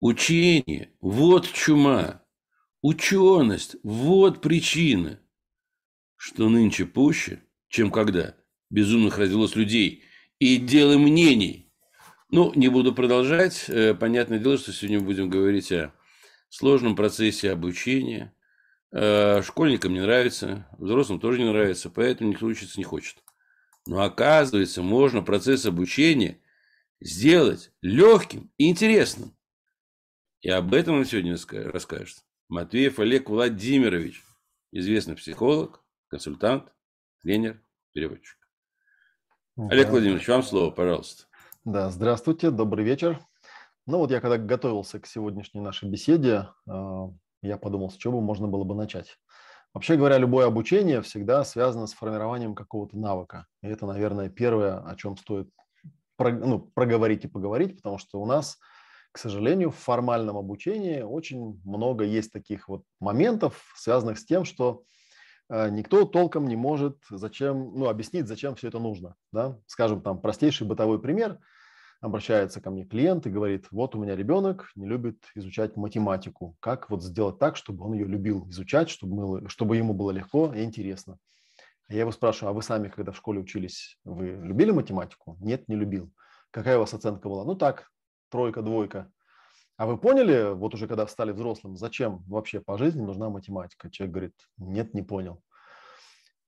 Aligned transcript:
Учение– 0.00 0.92
вот 1.00 1.50
чума. 1.50 2.22
Ученость– 2.82 3.76
вот 3.82 4.40
причина. 4.40 5.20
Что 6.16 6.48
нынче 6.48 6.86
пуще, 6.86 7.42
чем 7.68 7.90
когда 7.90 8.36
безумных 8.70 9.18
развелось 9.18 9.56
людей 9.56 10.04
и 10.38 10.56
дело 10.56 10.98
мнений. 10.98 11.72
Ну, 12.30 12.52
не 12.54 12.68
буду 12.68 12.94
продолжать. 12.94 13.64
Э, 13.68 13.94
понятное 13.94 14.38
дело, 14.38 14.56
что 14.56 14.72
сегодня 14.72 15.00
будем 15.00 15.30
говорить 15.30 15.72
о 15.72 15.92
сложном 16.48 16.94
процессе 16.94 17.50
обучения. 17.50 18.34
Э, 18.92 19.42
школьникам 19.42 19.94
не 19.94 20.00
нравится, 20.00 20.68
взрослым 20.78 21.18
тоже 21.18 21.40
не 21.40 21.50
нравится, 21.50 21.90
поэтому 21.90 22.30
никто 22.30 22.46
учиться 22.46 22.78
не 22.78 22.84
хочет. 22.84 23.16
Но 23.86 24.02
оказывается, 24.02 24.82
можно 24.82 25.22
процесс 25.22 25.66
обучения 25.66 26.40
сделать 27.00 27.72
легким 27.82 28.52
и 28.58 28.68
интересным. 28.68 29.37
И 30.40 30.50
об 30.50 30.72
этом 30.72 30.96
он 30.96 31.04
сегодня 31.04 31.36
расскажет. 31.70 32.18
Матвеев 32.48 32.98
Олег 32.98 33.28
Владимирович, 33.28 34.24
известный 34.72 35.16
психолог, 35.16 35.84
консультант, 36.08 36.72
тренер, 37.22 37.60
переводчик. 37.92 38.38
Олег 39.56 39.88
Владимирович, 39.88 40.28
вам 40.28 40.42
слово, 40.44 40.70
пожалуйста. 40.70 41.24
Да, 41.64 41.90
здравствуйте, 41.90 42.50
добрый 42.50 42.84
вечер. 42.84 43.20
Ну 43.86 43.98
вот 43.98 44.12
я 44.12 44.20
когда 44.20 44.38
готовился 44.38 45.00
к 45.00 45.06
сегодняшней 45.06 45.60
нашей 45.60 45.90
беседе, 45.90 46.48
а, 46.68 47.10
я 47.42 47.56
подумал, 47.58 47.90
с 47.90 47.96
чего 47.96 48.20
можно 48.20 48.46
было 48.46 48.62
бы 48.62 48.74
начать. 48.74 49.18
Вообще 49.74 49.96
говоря, 49.96 50.18
любое 50.18 50.46
обучение 50.46 51.02
всегда 51.02 51.42
связано 51.44 51.86
с 51.86 51.94
формированием 51.94 52.54
какого-то 52.54 52.96
навыка. 52.96 53.46
И 53.62 53.66
это, 53.66 53.86
наверное, 53.86 54.28
первое, 54.28 54.78
о 54.78 54.94
чем 54.94 55.16
стоит 55.16 55.50
ну, 56.18 56.60
проговорить 56.60 57.24
и 57.24 57.28
поговорить, 57.28 57.76
потому 57.76 57.98
что 57.98 58.20
у 58.20 58.26
нас, 58.26 58.58
к 59.12 59.18
сожалению, 59.18 59.70
в 59.70 59.76
формальном 59.76 60.36
обучении 60.36 61.00
очень 61.00 61.60
много 61.64 62.04
есть 62.04 62.32
таких 62.32 62.68
вот 62.68 62.82
моментов, 63.00 63.72
связанных 63.76 64.18
с 64.18 64.24
тем, 64.24 64.44
что 64.44 64.82
э, 65.48 65.70
никто 65.70 66.04
толком 66.04 66.46
не 66.46 66.56
может 66.56 66.98
зачем, 67.10 67.72
ну, 67.74 67.88
объяснить, 67.88 68.28
зачем 68.28 68.54
все 68.54 68.68
это 68.68 68.78
нужно. 68.78 69.14
Да? 69.32 69.58
Скажем, 69.66 70.02
там 70.02 70.20
простейший 70.20 70.66
бытовой 70.66 71.00
пример– 71.00 71.38
обращается 72.00 72.60
ко 72.60 72.70
мне 72.70 72.84
клиент 72.84 73.26
и 73.26 73.30
говорит, 73.30 73.66
вот 73.70 73.94
у 73.94 74.02
меня 74.02 74.14
ребенок 74.14 74.70
не 74.76 74.86
любит 74.86 75.24
изучать 75.34 75.76
математику. 75.76 76.56
Как 76.60 76.90
вот 76.90 77.02
сделать 77.02 77.38
так, 77.38 77.56
чтобы 77.56 77.84
он 77.84 77.94
ее 77.94 78.06
любил 78.06 78.48
изучать, 78.50 78.88
чтобы, 78.88 79.48
чтобы 79.48 79.76
ему 79.76 79.94
было 79.94 80.10
легко 80.10 80.52
и 80.54 80.62
интересно? 80.62 81.18
Я 81.88 82.00
его 82.00 82.12
спрашиваю, 82.12 82.50
а 82.50 82.52
вы 82.52 82.62
сами, 82.62 82.88
когда 82.88 83.12
в 83.12 83.16
школе 83.16 83.40
учились, 83.40 83.98
вы 84.04 84.26
любили 84.26 84.70
математику? 84.70 85.36
Нет, 85.40 85.68
не 85.68 85.74
любил. 85.74 86.12
Какая 86.50 86.76
у 86.76 86.80
вас 86.80 86.94
оценка 86.94 87.28
была? 87.28 87.44
Ну 87.44 87.54
так, 87.54 87.90
тройка, 88.30 88.62
двойка. 88.62 89.10
А 89.76 89.86
вы 89.86 89.96
поняли, 89.96 90.54
вот 90.54 90.74
уже 90.74 90.88
когда 90.88 91.06
стали 91.06 91.30
взрослым, 91.30 91.76
зачем 91.76 92.24
вообще 92.26 92.60
по 92.60 92.76
жизни 92.76 93.00
нужна 93.00 93.30
математика? 93.30 93.90
Человек 93.90 94.12
говорит, 94.12 94.34
нет, 94.56 94.92
не 94.92 95.02
понял. 95.02 95.40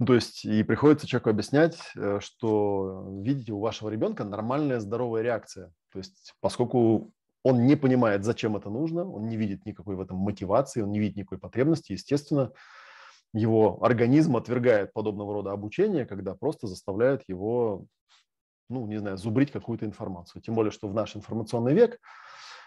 Ну, 0.01 0.07
то 0.07 0.15
есть 0.15 0.45
и 0.45 0.63
приходится 0.63 1.07
человеку 1.07 1.31
объяснять, 1.31 1.79
э, 1.95 2.21
что 2.21 3.07
видите, 3.23 3.53
у 3.53 3.61
вашего 3.61 3.89
ребенка 3.91 4.25
нормальная 4.25 4.81
здоровая 4.81 5.23
реакция. 5.23 5.73
То 5.93 5.99
есть 5.99 6.35
поскольку 6.41 7.13
он 7.43 7.67
не 7.67 7.77
понимает, 7.77 8.25
зачем 8.25 8.57
это 8.57 8.71
нужно, 8.71 9.09
он 9.09 9.29
не 9.29 9.37
видит 9.37 9.65
никакой 9.67 9.97
в 9.97 10.01
этом 10.01 10.17
мотивации, 10.17 10.81
он 10.81 10.91
не 10.91 10.99
видит 10.99 11.17
никакой 11.17 11.39
потребности, 11.39 11.93
естественно, 11.93 12.53
его 13.33 13.83
организм 13.85 14.37
отвергает 14.37 14.93
подобного 14.93 15.35
рода 15.35 15.53
обучение, 15.53 16.05
когда 16.05 16.35
просто 16.35 16.67
заставляет 16.67 17.23
его, 17.29 17.87
ну, 18.71 18.87
не 18.87 18.99
знаю, 18.99 19.19
зубрить 19.19 19.51
какую-то 19.51 19.85
информацию. 19.85 20.41
Тем 20.41 20.55
более, 20.55 20.71
что 20.71 20.89
в 20.89 20.95
наш 20.95 21.17
информационный 21.17 21.75
век 21.75 21.99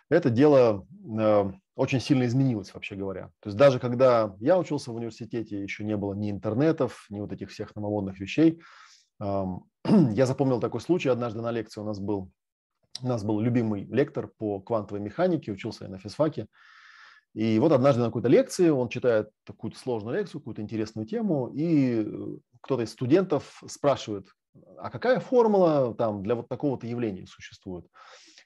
это 0.09 0.29
дело 0.29 0.85
э, 1.19 1.51
очень 1.75 1.99
сильно 1.99 2.25
изменилось, 2.25 2.73
вообще 2.73 2.95
говоря. 2.95 3.31
То 3.39 3.49
есть 3.49 3.57
даже 3.57 3.79
когда 3.79 4.35
я 4.39 4.59
учился 4.59 4.91
в 4.91 4.95
университете, 4.95 5.63
еще 5.63 5.83
не 5.83 5.97
было 5.97 6.13
ни 6.13 6.29
интернетов, 6.29 7.05
ни 7.09 7.19
вот 7.19 7.31
этих 7.31 7.49
всех 7.49 7.75
новомодных 7.75 8.19
вещей. 8.19 8.61
Я 9.19 10.25
запомнил 10.25 10.59
такой 10.59 10.81
случай. 10.81 11.09
Однажды 11.09 11.41
на 11.41 11.51
лекции 11.51 11.81
у 11.81 11.85
нас 11.85 11.99
был, 11.99 12.31
у 13.01 13.07
нас 13.07 13.23
был 13.23 13.39
любимый 13.39 13.85
лектор 13.85 14.27
по 14.27 14.59
квантовой 14.59 15.01
механике, 15.01 15.51
учился 15.51 15.85
я 15.85 15.89
на 15.89 15.99
физфаке. 15.99 16.47
И 17.33 17.57
вот 17.59 17.71
однажды 17.71 18.01
на 18.01 18.07
какой-то 18.07 18.27
лекции 18.27 18.69
он 18.69 18.89
читает 18.89 19.29
какую-то 19.45 19.77
сложную 19.79 20.17
лекцию, 20.17 20.41
какую-то 20.41 20.61
интересную 20.61 21.07
тему, 21.07 21.47
и 21.47 22.03
э, 22.05 22.37
кто-то 22.61 22.83
из 22.83 22.91
студентов 22.91 23.63
спрашивает, 23.67 24.27
а 24.77 24.89
какая 24.89 25.19
формула 25.19 25.93
там 25.95 26.23
для 26.23 26.35
вот 26.35 26.47
такого-то 26.49 26.87
явления 26.87 27.25
существует? 27.27 27.85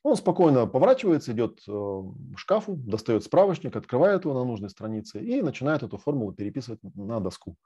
Он 0.03 0.16
спокойно 0.16 0.68
поворачивается, 0.68 1.34
идет 1.34 1.62
э, 1.68 1.72
к 1.72 2.38
шкафу, 2.38 2.75
достает 2.78 3.23
справочник, 3.23 3.75
открывает 3.75 4.25
его 4.25 4.34
на 4.34 4.44
нужной 4.44 4.69
странице 4.69 5.19
и 5.19 5.41
начинает 5.41 5.84
эту 5.84 5.97
формулу 5.97 6.31
переписывать 6.31 6.79
на 6.96 7.19
доску. 7.19 7.57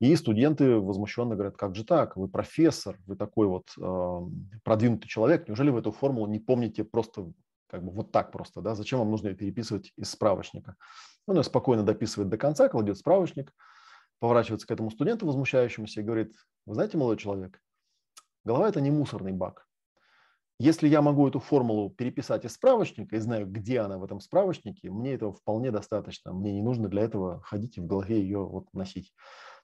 И 0.00 0.14
студенты 0.14 0.76
возмущенно 0.76 1.34
говорят, 1.34 1.56
как 1.56 1.74
же 1.74 1.84
так, 1.84 2.16
вы 2.16 2.28
профессор, 2.28 2.96
вы 3.06 3.16
такой 3.16 3.48
вот 3.48 3.68
э, 3.76 4.20
продвинутый 4.62 5.08
человек, 5.08 5.48
неужели 5.48 5.70
вы 5.70 5.80
эту 5.80 5.90
формулу 5.90 6.28
не 6.28 6.38
помните 6.38 6.84
просто 6.84 7.32
как 7.68 7.84
бы 7.84 7.90
вот 7.90 8.12
так 8.12 8.32
просто, 8.32 8.62
да, 8.62 8.74
зачем 8.74 9.00
вам 9.00 9.10
нужно 9.10 9.28
ее 9.28 9.34
переписывать 9.34 9.92
из 9.96 10.10
справочника? 10.10 10.76
Он 11.26 11.36
ее 11.36 11.42
спокойно 11.42 11.82
дописывает 11.82 12.30
до 12.30 12.38
конца, 12.38 12.68
кладет 12.68 12.96
справочник, 12.96 13.52
поворачивается 14.20 14.66
к 14.66 14.70
этому 14.70 14.90
студенту 14.90 15.26
возмущающемуся 15.26 16.00
и 16.00 16.04
говорит, 16.04 16.34
вы 16.66 16.74
знаете, 16.74 16.96
молодой 16.96 17.18
человек, 17.18 17.60
голова– 18.44 18.68
это 18.70 18.80
не 18.80 18.90
мусорный 18.90 19.32
бак. 19.32 19.68
Если 20.60 20.88
я 20.88 21.02
могу 21.02 21.28
эту 21.28 21.38
формулу 21.38 21.90
переписать 21.90 22.44
из 22.44 22.54
справочника 22.54 23.14
и 23.14 23.20
знаю, 23.20 23.46
где 23.46 23.78
она 23.78 23.96
в 23.96 24.04
этом 24.04 24.18
справочнике, 24.18 24.90
мне 24.90 25.14
этого 25.14 25.32
вполне 25.32 25.70
достаточно. 25.70 26.32
Мне 26.32 26.52
не 26.52 26.62
нужно 26.62 26.88
для 26.88 27.02
этого 27.02 27.40
ходить 27.42 27.76
и 27.76 27.80
в 27.80 27.86
голове 27.86 28.20
ее 28.20 28.44
вот 28.44 28.66
носить. 28.72 29.12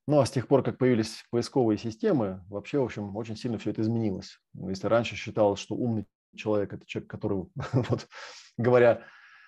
Ну 0.07 0.21
а 0.21 0.27
с 0.27 0.31
тех 0.31 0.47
пор, 0.47 0.63
как 0.63 0.79
появились 0.79 1.25
поисковые 1.31 1.79
системы, 1.79 2.45
вообще, 2.49 2.79
в 2.79 2.85
общем, 2.85 3.17
очень 3.17 3.37
сильно 3.37 3.59
все 3.59 3.71
это 3.71 3.83
изменилось. 3.83 4.39
Если 4.55 4.87
раньше 4.87 5.17
считалось, 5.17 5.59
что 5.59 5.75
умный 5.75 6.07
человек– 6.37 6.73
это 6.75 6.87
человек, 6.87 7.11
который, 7.11 7.47
вот, 7.73 8.07
говоря 8.57 9.03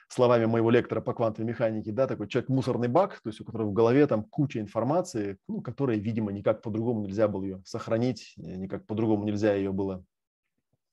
словами 0.08 0.44
моего 0.44 0.70
лектора 0.70 1.00
по 1.00 1.14
квантовой 1.14 1.48
механике, 1.48 1.92
да, 1.92 2.06
такой 2.06 2.28
человек 2.28 2.48
мусорный 2.48 2.88
бак, 2.88 3.20
то 3.20 3.28
есть 3.28 3.40
у 3.40 3.44
которого 3.44 3.70
в 3.70 3.72
голове 3.72 4.06
там 4.06 4.24
куча 4.24 4.60
информации, 4.60 5.38
ну, 5.48 5.60
которая, 5.60 5.96
видимо, 5.96 6.32
никак 6.32 6.62
по-другому 6.62 7.00
нельзя 7.00 7.28
было 7.28 7.42
ее 7.42 7.62
сохранить, 7.64 8.34
никак 8.36 8.86
по-другому 8.86 9.24
нельзя 9.24 9.54
ее 9.54 9.72
было 9.72 10.04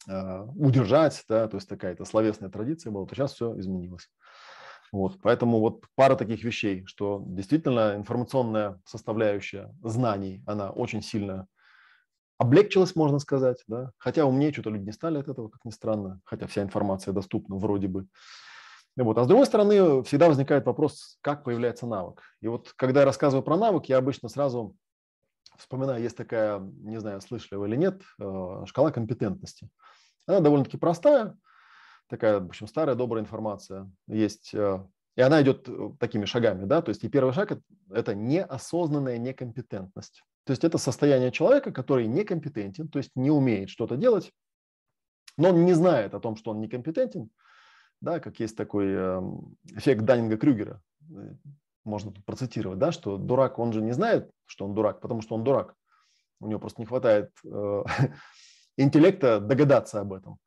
а, 0.08 0.44
удержать, 0.56 1.24
да, 1.30 1.48
то 1.48 1.58
есть 1.58 1.70
такая-то 1.70 2.06
словесная 2.06 2.50
традиция 2.50 2.92
была, 2.92 3.06
то 3.06 3.16
сейчас 3.16 3.34
все 3.34 3.58
изменилось. 3.60 4.10
Вот, 4.92 5.20
поэтому 5.22 5.60
вот 5.60 5.86
пара 5.96 6.16
таких 6.16 6.44
вещей, 6.44 6.86
что 6.86 7.24
действительно 7.26 7.96
информационная 7.96 8.80
составляющая 8.86 9.74
знаний, 9.82 10.44
она 10.46 10.70
очень 10.70 11.02
сильно 11.02 11.48
облегчилась, 12.38 12.96
можно 12.96 13.20
сказать, 13.20 13.64
да, 13.68 13.92
хотя 13.98 14.26
умнее 14.26 14.52
что-то 14.52 14.70
люди 14.70 14.86
не 14.86 14.92
стали 14.92 15.18
от 15.18 15.28
этого, 15.28 15.50
как 15.50 15.66
ни 15.66 15.72
странно, 15.72 16.20
хотя 16.26 16.46
вся 16.48 16.62
информация 16.62 17.14
доступна 17.14 17.56
вроде 17.56 17.88
бы. 17.88 18.08
Вот. 18.96 19.18
А 19.18 19.24
с 19.24 19.28
другой 19.28 19.46
стороны, 19.46 20.04
всегда 20.04 20.28
возникает 20.28 20.66
вопрос, 20.66 21.18
как 21.22 21.44
появляется 21.44 21.88
навык. 21.88 22.22
И 22.42 22.48
вот 22.48 22.74
когда 22.76 23.02
я 23.02 23.06
рассказываю 23.06 23.44
про 23.44 23.58
навык, 23.58 23.86
я 23.86 23.98
обычно 23.98 24.30
сразу 24.30 24.76
вспоминаю, 25.58 26.02
есть 26.02 26.18
такая, 26.18 26.60
не 26.60 27.00
знаю, 27.00 27.22
слышали 27.22 27.58
вы 27.58 27.68
или 27.68 27.76
нет, 27.76 28.02
э, 28.20 28.64
шкала 28.66 28.92
компетентности. 28.92 29.70
Она 30.26 30.40
довольно-таки 30.40 30.78
простая, 30.78 31.38
такая, 32.08 32.40
в 32.40 32.46
общем, 32.46 32.68
старая 32.68 32.96
добрая 32.96 33.24
информация 33.24 33.92
есть. 34.08 34.54
Э, 34.54 34.86
и 35.16 35.22
она 35.22 35.42
идет 35.42 35.68
э, 35.68 35.92
такими 36.00 36.26
шагами, 36.26 36.66
да, 36.66 36.82
то 36.82 36.90
есть 36.90 37.04
и 37.04 37.10
первый 37.10 37.34
шаг– 37.34 37.58
это 37.90 38.16
неосознанная 38.16 39.18
некомпетентность. 39.18 40.24
То 40.46 40.52
есть 40.52 40.64
это 40.64 40.78
состояние 40.78 41.32
человека, 41.32 41.72
который 41.72 42.08
некомпетентен, 42.08 42.90
то 42.90 43.00
есть 43.00 43.12
не 43.16 43.32
умеет 43.32 43.70
что-то 43.70 43.96
делать, 43.96 44.32
но 45.38 45.50
он 45.50 45.66
не 45.66 45.74
знает 45.74 46.14
о 46.14 46.20
том, 46.20 46.36
что 46.36 46.52
он 46.52 46.62
некомпетентен, 46.62 47.30
да, 48.04 48.20
как 48.20 48.40
есть 48.40 48.56
такой 48.56 48.92
эм, 48.92 49.56
эффект 49.76 50.04
Даннинга-Крюгера, 50.04 50.82
э, 51.10 51.34
можно 51.84 52.12
тут 52.12 52.24
процитировать, 52.26 52.80
да, 52.80 52.92
что 52.92 53.18
дурак, 53.18 53.60
он 53.60 53.74
же 53.74 53.82
не 53.82 53.92
знает, 53.92 54.30
что 54.46 54.66
он 54.66 54.74
дурак, 54.76 55.02
потому 55.02 55.22
что 55.22 55.36
он 55.36 55.44
дурак. 55.44 55.76
У 56.40 56.48
него 56.48 56.60
просто 56.60 56.82
не 56.82 56.86
хватает 56.86 57.32
интеллекта 58.78 59.40
догадаться 59.40 60.02
об 60.02 60.14
этом. 60.14 60.40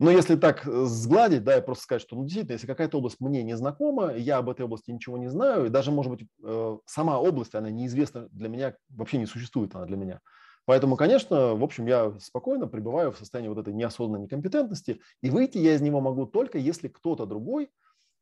Но 0.00 0.12
если 0.12 0.36
так 0.36 0.66
э, 0.66 0.84
сгладить, 0.84 1.42
да, 1.42 1.58
и 1.58 1.62
просто 1.62 1.84
сказать, 1.84 2.02
что 2.02 2.14
ну, 2.14 2.22
действительно, 2.22 2.52
если 2.52 2.66
какая-то 2.68 2.98
область 2.98 3.20
мне 3.20 3.42
не 3.42 3.56
знакома, 3.56 4.14
я 4.14 4.38
об 4.38 4.48
этой 4.48 4.64
области 4.64 4.90
ничего 4.90 5.18
не 5.18 5.28
знаю, 5.28 5.66
и 5.66 5.70
даже, 5.70 5.90
может 5.90 6.12
быть, 6.12 6.28
э, 6.44 6.78
сама 6.86 7.18
область, 7.18 7.54
она 7.54 7.70
неизвестна 7.70 8.28
для 8.30 8.48
меня, 8.48 8.76
вообще 8.90 9.18
не 9.18 9.26
существует 9.26 9.74
она 9.74 9.86
для 9.86 9.96
меня. 9.96 10.20
Поэтому, 10.68 10.96
конечно, 10.96 11.54
в 11.54 11.64
общем, 11.64 11.86
я 11.86 12.12
спокойно 12.20 12.66
пребываю 12.66 13.10
в 13.10 13.16
состоянии 13.16 13.48
вот 13.48 13.56
этой 13.56 13.72
неосознанной 13.72 14.24
некомпетентности, 14.24 15.00
и 15.22 15.30
выйти 15.30 15.56
я 15.56 15.74
из 15.74 15.80
него 15.80 16.02
могу 16.02 16.26
только 16.26 16.58
если 16.58 16.88
кто-то 16.88 17.24
другой 17.24 17.70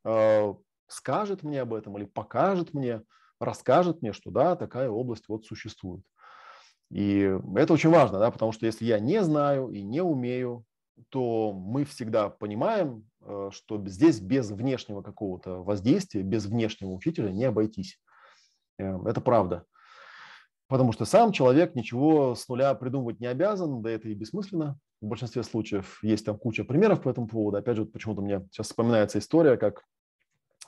э, 0.05 0.55
скажет 0.87 1.43
мне 1.43 1.63
об 1.63 1.75
этом 1.75 1.99
или 1.99 2.05
покажет 2.05 2.73
мне, 2.73 3.03
расскажет 3.41 4.01
мне, 4.01 4.13
что 4.13 4.31
да, 4.31 4.55
такая 4.55 4.89
область 4.89 5.25
вот 5.27 5.45
существует. 5.45 6.05
И 6.93 7.37
это 7.57 7.73
очень 7.73 7.91
важно, 7.91 8.21
да, 8.21 8.31
потому 8.31 8.53
что 8.53 8.65
если 8.65 8.85
я 8.85 9.01
не 9.01 9.25
знаю 9.25 9.71
и 9.71 9.83
не 9.83 10.01
умею, 10.01 10.65
то 11.09 11.53
мы 11.53 11.85
всегда 11.85 12.29
понимаем, 12.29 13.11
э, 13.23 13.51
что 13.51 13.85
здесь 13.89 14.21
без 14.21 14.53
внешнего 14.53 15.03
какого-то 15.03 15.65
воздействия, 15.65 16.23
без 16.23 16.47
внешнего 16.47 16.93
учителя 16.93 17.33
не 17.33 17.43
обойтись. 17.43 18.01
Э, 18.79 19.01
это 19.05 19.21
правда. 19.21 19.67
Потому 20.69 20.93
что 20.93 21.05
сам 21.05 21.33
человек 21.33 21.75
ничего 21.75 22.35
с 22.35 22.49
нуля 22.49 22.75
придумывать 22.75 23.21
не 23.21 23.27
обязан, 23.27 23.83
да 23.83 23.91
это 23.91 24.09
и 24.09 24.15
бессмысленно. 24.15 24.79
В 25.01 25.07
большинстве 25.07 25.43
случаев 25.43 25.99
есть 26.03 26.27
там 26.27 26.39
куча 26.39 26.65
примеров 26.65 27.03
по 27.03 27.09
этому 27.09 27.29
поводу. 27.29 27.59
Опять 27.59 27.77
же, 27.77 27.85
почему-то 27.85 28.23
мне 28.23 28.47
сейчас 28.51 28.67
вспоминается 28.67 29.19
история, 29.19 29.57
как, 29.57 29.85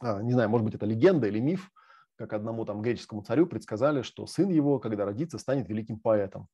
а, 0.00 0.22
не 0.22 0.32
знаю, 0.32 0.50
может 0.50 0.64
быть, 0.64 0.74
это 0.74 0.86
легенда 0.86 1.26
или 1.26 1.40
миф, 1.40 1.70
как 2.16 2.32
одному 2.32 2.64
там 2.64 2.82
греческому 2.82 3.22
царю 3.22 3.46
предсказали, 3.46 4.02
что 4.02 4.26
сын 4.26 4.48
его, 4.50 4.78
когда 4.78 5.04
родится, 5.04 5.38
станет 5.38 5.68
великим 5.68 5.98
поэтом. 5.98 6.46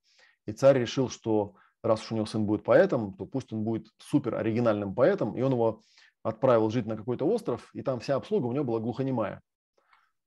И 0.47 0.53
царь 0.53 0.79
решил, 0.79 1.11
что 1.11 1.57
раз 1.83 2.03
уж 2.03 2.13
у 2.13 2.15
него 2.15 2.27
сын 2.27 2.47
будет 2.47 2.65
поэтом, 2.65 3.15
то 3.15 3.27
пусть 3.27 3.53
он 3.53 3.65
будет 3.65 3.89
супер 3.99 4.37
оригинальным 4.37 4.95
поэтом, 4.95 5.37
и 5.37 5.43
он 5.43 5.53
его 5.53 5.83
отправил 6.23 6.71
жить 6.71 6.87
на 6.87 6.97
какой-то 6.97 7.27
остров, 7.27 7.71
и 7.75 7.83
там 7.83 8.01
вся 8.01 8.15
обслуга 8.17 8.47
у 8.47 8.53
него 8.53 8.65
была 8.65 8.81
глухонемая. 8.81 9.43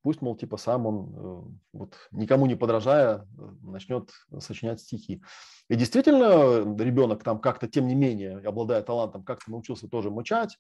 Пусть, 0.04 0.22
мол, 0.22 0.36
типа 0.38 0.58
сам 0.58 0.86
он, 0.86 1.14
э, 1.16 1.44
вот, 1.74 1.96
никому 2.12 2.46
не 2.46 2.56
подражая, 2.56 3.18
э, 3.18 3.50
начнет 3.64 4.12
сочинять 4.40 4.80
стихи. 4.80 5.22
И 5.70 5.76
действительно, 5.76 6.64
ребенок 6.82 7.24
там 7.24 7.40
как-то, 7.40 7.68
тем 7.68 7.88
не 7.88 7.96
менее, 7.96 8.38
обладая 8.40 8.82
талантом, 8.82 9.24
как-то 9.24 9.52
научился 9.52 9.88
тоже 9.88 10.10
мычать, 10.10 10.58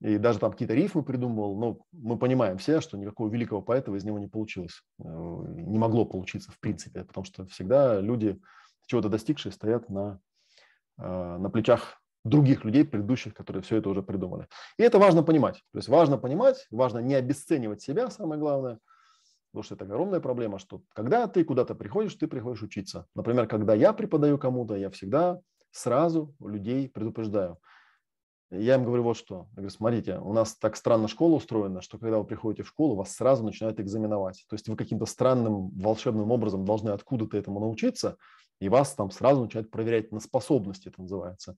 и 0.00 0.18
даже 0.18 0.38
там 0.38 0.52
какие-то 0.52 0.74
рифмы 0.74 1.04
придумывал. 1.04 1.58
Но 1.58 1.78
мы 1.92 2.18
понимаем 2.18 2.58
все, 2.58 2.80
что 2.80 2.98
никакого 2.98 3.30
великого 3.30 3.62
поэта 3.62 3.94
из 3.94 4.04
него 4.04 4.18
не 4.18 4.28
получилось. 4.28 4.82
Э, 4.98 5.04
не 5.04 5.78
могло 5.78 6.04
получиться, 6.04 6.50
в 6.50 6.58
принципе, 6.58 7.04
потому 7.04 7.24
что 7.24 7.46
всегда 7.46 8.00
люди, 8.00 8.38
чего-то 8.86 9.08
достигшие, 9.08 9.52
стоят 9.52 9.88
на, 9.88 10.20
на 10.96 11.50
плечах 11.50 12.00
других 12.28 12.64
людей, 12.64 12.84
предыдущих, 12.84 13.34
которые 13.34 13.62
все 13.62 13.76
это 13.76 13.88
уже 13.88 14.02
придумали. 14.02 14.48
И 14.78 14.82
это 14.82 14.98
важно 14.98 15.22
понимать. 15.22 15.64
То 15.72 15.78
есть 15.78 15.88
важно 15.88 16.18
понимать, 16.18 16.66
важно 16.70 16.98
не 16.98 17.14
обесценивать 17.14 17.82
себя, 17.82 18.10
самое 18.10 18.40
главное, 18.40 18.78
потому 19.52 19.64
что 19.64 19.74
это 19.74 19.84
огромная 19.84 20.20
проблема, 20.20 20.58
что 20.58 20.82
когда 20.94 21.26
ты 21.26 21.44
куда-то 21.44 21.74
приходишь, 21.74 22.14
ты 22.14 22.26
приходишь 22.26 22.62
учиться. 22.62 23.06
Например, 23.14 23.46
когда 23.46 23.74
я 23.74 23.92
преподаю 23.92 24.38
кому-то, 24.38 24.76
я 24.76 24.90
всегда 24.90 25.40
сразу 25.70 26.34
людей 26.40 26.88
предупреждаю. 26.88 27.58
Я 28.50 28.76
им 28.76 28.84
говорю 28.84 29.02
вот 29.02 29.16
что. 29.16 29.48
Я 29.50 29.56
говорю, 29.56 29.70
смотрите, 29.70 30.18
у 30.18 30.32
нас 30.32 30.56
так 30.56 30.76
странно 30.76 31.08
школа 31.08 31.34
устроена, 31.34 31.82
что 31.82 31.98
когда 31.98 32.18
вы 32.18 32.24
приходите 32.24 32.62
в 32.62 32.68
школу, 32.68 32.94
вас 32.94 33.12
сразу 33.12 33.44
начинают 33.44 33.80
экзаменовать. 33.80 34.44
То 34.48 34.54
есть 34.54 34.68
вы 34.68 34.76
каким-то 34.76 35.04
странным, 35.04 35.70
волшебным 35.70 36.30
образом 36.30 36.64
должны 36.64 36.90
откуда-то 36.90 37.36
этому 37.36 37.58
научиться, 37.58 38.16
и 38.60 38.68
вас 38.68 38.94
там 38.94 39.10
сразу 39.10 39.42
начинают 39.42 39.70
проверять 39.70 40.12
на 40.12 40.20
способности, 40.20 40.88
это 40.88 41.02
называется. 41.02 41.56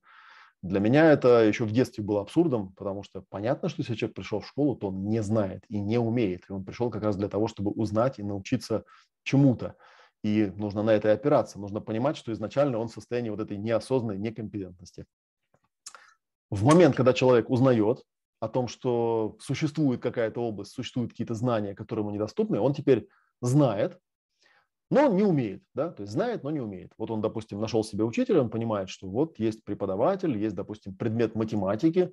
Для 0.62 0.80
меня 0.80 1.12
это 1.12 1.44
еще 1.44 1.64
в 1.64 1.70
детстве 1.70 2.02
было 2.02 2.20
абсурдом, 2.20 2.72
потому 2.72 3.04
что 3.04 3.22
понятно, 3.28 3.68
что 3.68 3.82
если 3.82 3.94
человек 3.94 4.16
пришел 4.16 4.40
в 4.40 4.46
школу, 4.46 4.74
то 4.74 4.88
он 4.88 5.04
не 5.04 5.22
знает 5.22 5.64
и 5.68 5.78
не 5.78 5.98
умеет. 5.98 6.44
И 6.48 6.52
он 6.52 6.64
пришел 6.64 6.90
как 6.90 7.04
раз 7.04 7.16
для 7.16 7.28
того, 7.28 7.46
чтобы 7.46 7.70
узнать 7.70 8.18
и 8.18 8.24
научиться 8.24 8.84
чему-то. 9.22 9.76
И 10.24 10.52
нужно 10.56 10.82
на 10.82 10.90
это 10.90 11.08
и 11.08 11.12
опираться. 11.12 11.60
Нужно 11.60 11.80
понимать, 11.80 12.16
что 12.16 12.32
изначально 12.32 12.78
он 12.78 12.88
в 12.88 12.92
состоянии 12.92 13.30
вот 13.30 13.38
этой 13.38 13.56
неосознанной 13.56 14.18
некомпетентности. 14.18 15.06
В 16.50 16.64
момент, 16.64 16.96
когда 16.96 17.12
человек 17.12 17.50
узнает 17.50 18.02
о 18.40 18.48
том, 18.48 18.66
что 18.66 19.36
существует 19.40 20.02
какая-то 20.02 20.40
область, 20.40 20.72
существуют 20.72 21.12
какие-то 21.12 21.34
знания, 21.34 21.74
которые 21.74 22.04
ему 22.04 22.14
недоступны, 22.14 22.58
он 22.58 22.74
теперь 22.74 23.08
знает, 23.40 24.00
но 24.90 25.06
он 25.06 25.16
не 25.16 25.22
умеет, 25.22 25.62
да, 25.74 25.90
то 25.90 26.02
есть 26.02 26.12
знает, 26.12 26.42
но 26.42 26.50
не 26.50 26.60
умеет. 26.60 26.92
Вот 26.96 27.10
он, 27.10 27.20
допустим, 27.20 27.60
нашел 27.60 27.84
себе 27.84 28.04
учителя, 28.04 28.40
он 28.40 28.50
понимает, 28.50 28.88
что 28.88 29.06
вот 29.06 29.38
есть 29.38 29.64
преподаватель, 29.64 30.36
есть, 30.36 30.54
допустим, 30.54 30.94
предмет 30.94 31.34
математики, 31.34 32.10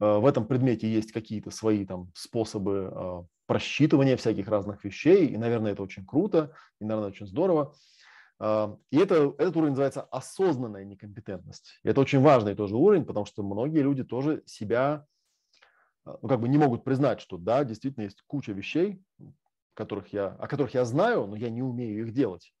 э, 0.00 0.18
в 0.18 0.24
этом 0.24 0.46
предмете 0.46 0.88
есть 0.88 1.12
какие-то 1.12 1.50
свои 1.50 1.84
там 1.84 2.10
способы 2.14 2.90
э, 2.90 3.22
просчитывания 3.46 4.16
всяких 4.16 4.48
разных 4.48 4.84
вещей, 4.84 5.26
и, 5.26 5.36
наверное, 5.36 5.72
это 5.72 5.82
очень 5.82 6.06
круто, 6.06 6.52
и, 6.80 6.84
наверное, 6.84 7.10
очень 7.10 7.26
здорово. 7.26 7.74
Э, 8.40 8.74
и 8.90 8.96
это, 8.96 9.34
этот 9.36 9.56
уровень 9.56 9.72
называется 9.72 10.02
осознанная 10.02 10.84
некомпетентность. 10.84 11.80
И 11.82 11.88
это 11.88 12.00
очень 12.00 12.22
важный 12.22 12.54
тоже 12.54 12.76
уровень, 12.76 13.04
потому 13.04 13.26
что 13.26 13.42
многие 13.42 13.82
люди 13.82 14.04
тоже 14.04 14.42
себя 14.46 15.06
ну, 16.06 16.28
как 16.28 16.40
бы 16.40 16.48
не 16.48 16.56
могут 16.56 16.84
признать, 16.84 17.20
что 17.20 17.36
да, 17.36 17.64
действительно 17.64 18.04
есть 18.04 18.22
куча 18.28 18.52
вещей, 18.52 19.02
которых 19.76 20.12
я, 20.12 20.28
о 20.28 20.48
которых 20.48 20.74
я 20.74 20.84
знаю, 20.84 21.26
но 21.26 21.36
я 21.36 21.50
не 21.50 21.62
умею 21.62 22.06
их 22.06 22.12
делать. 22.12 22.52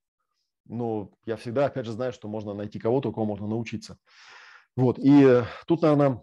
Но 0.66 1.10
я 1.24 1.36
всегда, 1.36 1.66
опять 1.66 1.86
же, 1.86 1.92
знаю, 1.92 2.12
что 2.12 2.28
можно 2.28 2.52
найти 2.52 2.78
кого-то, 2.78 3.08
у 3.08 3.12
кого 3.12 3.24
можно 3.24 3.46
научиться. 3.46 3.98
Вот. 4.76 4.98
И 4.98 5.42
тут, 5.66 5.82
наверное, 5.82 6.22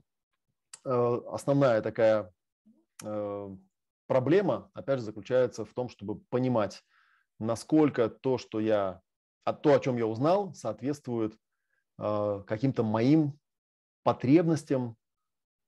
э, 0.85 1.21
основная 1.31 1.81
такая 1.81 2.31
э, 3.03 3.55
проблема, 4.07 4.69
опять 4.73 4.99
же, 4.99 5.05
заключается 5.05 5.65
в 5.65 5.73
том, 5.73 5.89
чтобы 5.89 6.19
понимать, 6.29 6.83
насколько 7.39 8.09
то, 8.09 8.37
что 8.37 8.59
я, 8.59 9.01
а 9.43 9.53
то, 9.53 9.73
о 9.73 9.79
чем 9.79 9.97
я 9.97 10.05
узнал, 10.05 10.53
соответствует 10.53 11.35
э, 11.99 12.43
каким-то 12.45 12.83
моим 12.83 13.39
потребностям, 14.03 14.95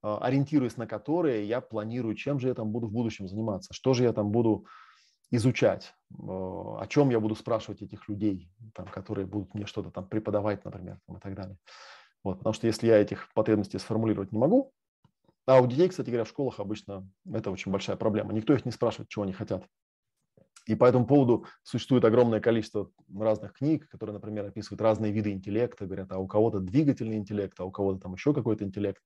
ориентируясь 0.02 0.78
на 0.78 0.86
которые 0.86 1.48
я 1.48 1.62
планирую, 1.62 2.14
чем 2.14 2.40
же 2.40 2.50
я 2.50 2.54
там 2.54 2.72
буду 2.72 2.86
в 2.86 2.92
будущем 2.92 3.28
заниматься, 3.28 3.74
что 3.74 3.96
же 3.96 4.04
я 4.04 4.14
там 4.14 4.30
буду 4.30 4.68
изучать, 5.32 5.94
э, 6.12 6.16
о 6.18 6.86
чем 6.88 7.10
я 7.10 7.20
буду 7.20 7.36
спрашивать 7.36 7.82
этих 7.82 8.08
людей, 8.08 8.50
там, 8.74 8.88
которые 8.88 9.26
будут 9.26 9.54
мне 9.54 9.66
что-то 9.66 9.92
там 9.92 10.08
преподавать, 10.08 10.64
например, 10.66 11.00
там, 11.08 11.18
и 11.18 11.20
так 11.20 11.36
далее. 11.36 11.58
Вот, 12.24 12.40
потому 12.40 12.54
что 12.54 12.68
если 12.68 12.88
я 12.88 12.98
этих 12.98 13.32
потребностей 13.34 13.78
сформулировать 13.78 14.32
не 14.32 14.40
могу, 14.40 14.72
а 15.46 15.62
у 15.62 15.68
детей, 15.68 15.90
кстати 15.90 16.08
говоря, 16.10 16.24
в 16.24 16.30
школах 16.30 16.60
обычно 16.60 17.08
это 17.32 17.52
очень 17.52 17.72
большая 17.72 17.98
проблема. 17.98 18.34
Никто 18.34 18.54
их 18.54 18.66
не 18.66 18.72
спрашивает, 18.72 19.10
чего 19.10 19.24
они 19.24 19.34
хотят. 19.34 19.68
И 20.66 20.74
по 20.74 20.86
этому 20.86 21.06
поводу 21.06 21.46
существует 21.62 22.04
огромное 22.06 22.40
количество 22.40 22.90
разных 23.16 23.54
книг, 23.54 23.88
которые, 23.90 24.16
например, 24.16 24.46
описывают 24.46 24.82
разные 24.82 25.12
виды 25.12 25.32
интеллекта, 25.32 25.86
говорят, 25.86 26.12
а 26.12 26.18
у 26.18 26.28
кого-то 26.28 26.60
двигательный 26.60 27.18
интеллект, 27.18 27.60
а 27.60 27.66
у 27.66 27.72
кого-то 27.72 28.00
там 28.00 28.14
еще 28.14 28.34
какой-то 28.34 28.64
интеллект. 28.64 29.04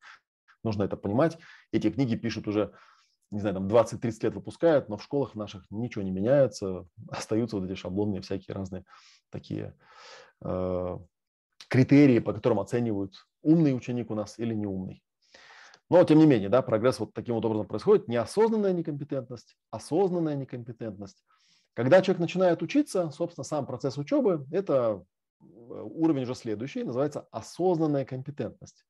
Нужно 0.63 0.83
это 0.83 0.95
понимать. 0.95 1.37
Эти 1.73 1.89
книги 1.89 2.15
пишут 2.15 2.47
уже 2.47 2.73
не 3.31 3.39
знаю, 3.39 3.55
там 3.55 3.67
20-30 3.67 4.23
лет 4.23 4.33
выпускают, 4.33 4.89
но 4.89 4.97
в 4.97 5.03
школах 5.03 5.35
наших 5.35 5.65
ничего 5.69 6.03
не 6.03 6.11
меняется, 6.11 6.85
остаются 7.09 7.57
вот 7.57 7.69
эти 7.69 7.75
шаблонные 7.77 8.21
всякие 8.21 8.55
разные 8.55 8.85
такие 9.29 9.75
э, 10.41 10.97
критерии, 11.67 12.19
по 12.19 12.33
которым 12.33 12.59
оценивают, 12.59 13.13
умный 13.41 13.75
ученик 13.75 14.11
у 14.11 14.15
нас 14.15 14.39
или 14.39 14.53
неумный. 14.53 15.03
Но, 15.89 16.03
тем 16.03 16.19
не 16.19 16.27
менее, 16.27 16.49
да, 16.49 16.61
прогресс 16.61 16.99
вот 16.99 17.13
таким 17.13 17.35
вот 17.35 17.45
образом 17.45 17.67
происходит. 17.67 18.07
Неосознанная 18.07 18.73
некомпетентность, 18.73 19.57
осознанная 19.71 20.35
некомпетентность. 20.35 21.23
Когда 21.73 22.01
человек 22.01 22.19
начинает 22.19 22.61
учиться, 22.61 23.09
собственно, 23.09 23.43
сам 23.43 23.65
процесс 23.65 23.97
учебы– 23.97 24.45
это 24.51 25.03
э, 25.41 25.43
уровень 25.45 26.23
уже 26.23 26.35
следующий, 26.35 26.83
называется 26.83 27.27
осознанная 27.31 28.05
компетентность. 28.05 28.85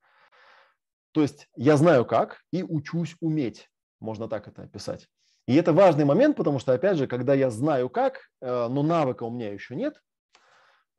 То 1.12 1.22
есть 1.22 1.48
я 1.56 1.78
знаю 1.78 2.06
как 2.06 2.42
и 2.52 2.64
учусь 2.64 3.16
уметь. 3.22 3.70
Можно 4.00 4.28
так 4.28 4.48
это 4.48 4.64
описать. 4.64 5.08
И 5.48 5.56
это 5.56 5.74
важный 5.74 6.06
момент, 6.06 6.38
потому 6.38 6.60
что, 6.60 6.74
опять 6.74 6.98
же, 6.98 7.08
когда 7.08 7.34
я 7.34 7.50
знаю 7.50 7.90
как, 7.90 8.30
э, 8.42 8.68
но 8.68 8.84
навыка 8.84 9.24
у 9.24 9.32
меня 9.32 9.52
еще 9.52 9.76
нет, 9.76 10.02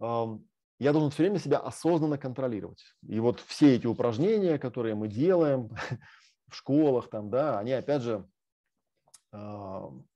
эм, 0.00 0.45
я 0.80 0.92
должен 0.92 1.11
все 1.11 1.23
время 1.23 1.38
себя 1.38 1.59
осознанно 1.59 2.19
контролировать. 2.19 2.83
И 3.07 3.21
вот 3.21 3.38
все 3.40 3.76
эти 3.76 3.87
упражнения, 3.87 4.59
которые 4.59 4.95
мы 4.95 5.09
делаем 5.09 5.71
в 6.49 6.57
школах, 6.57 7.09
там, 7.11 7.30
да, 7.30 7.59
они, 7.59 7.73
опять 7.73 8.02
же, 8.02 8.26
эм, 9.33 10.07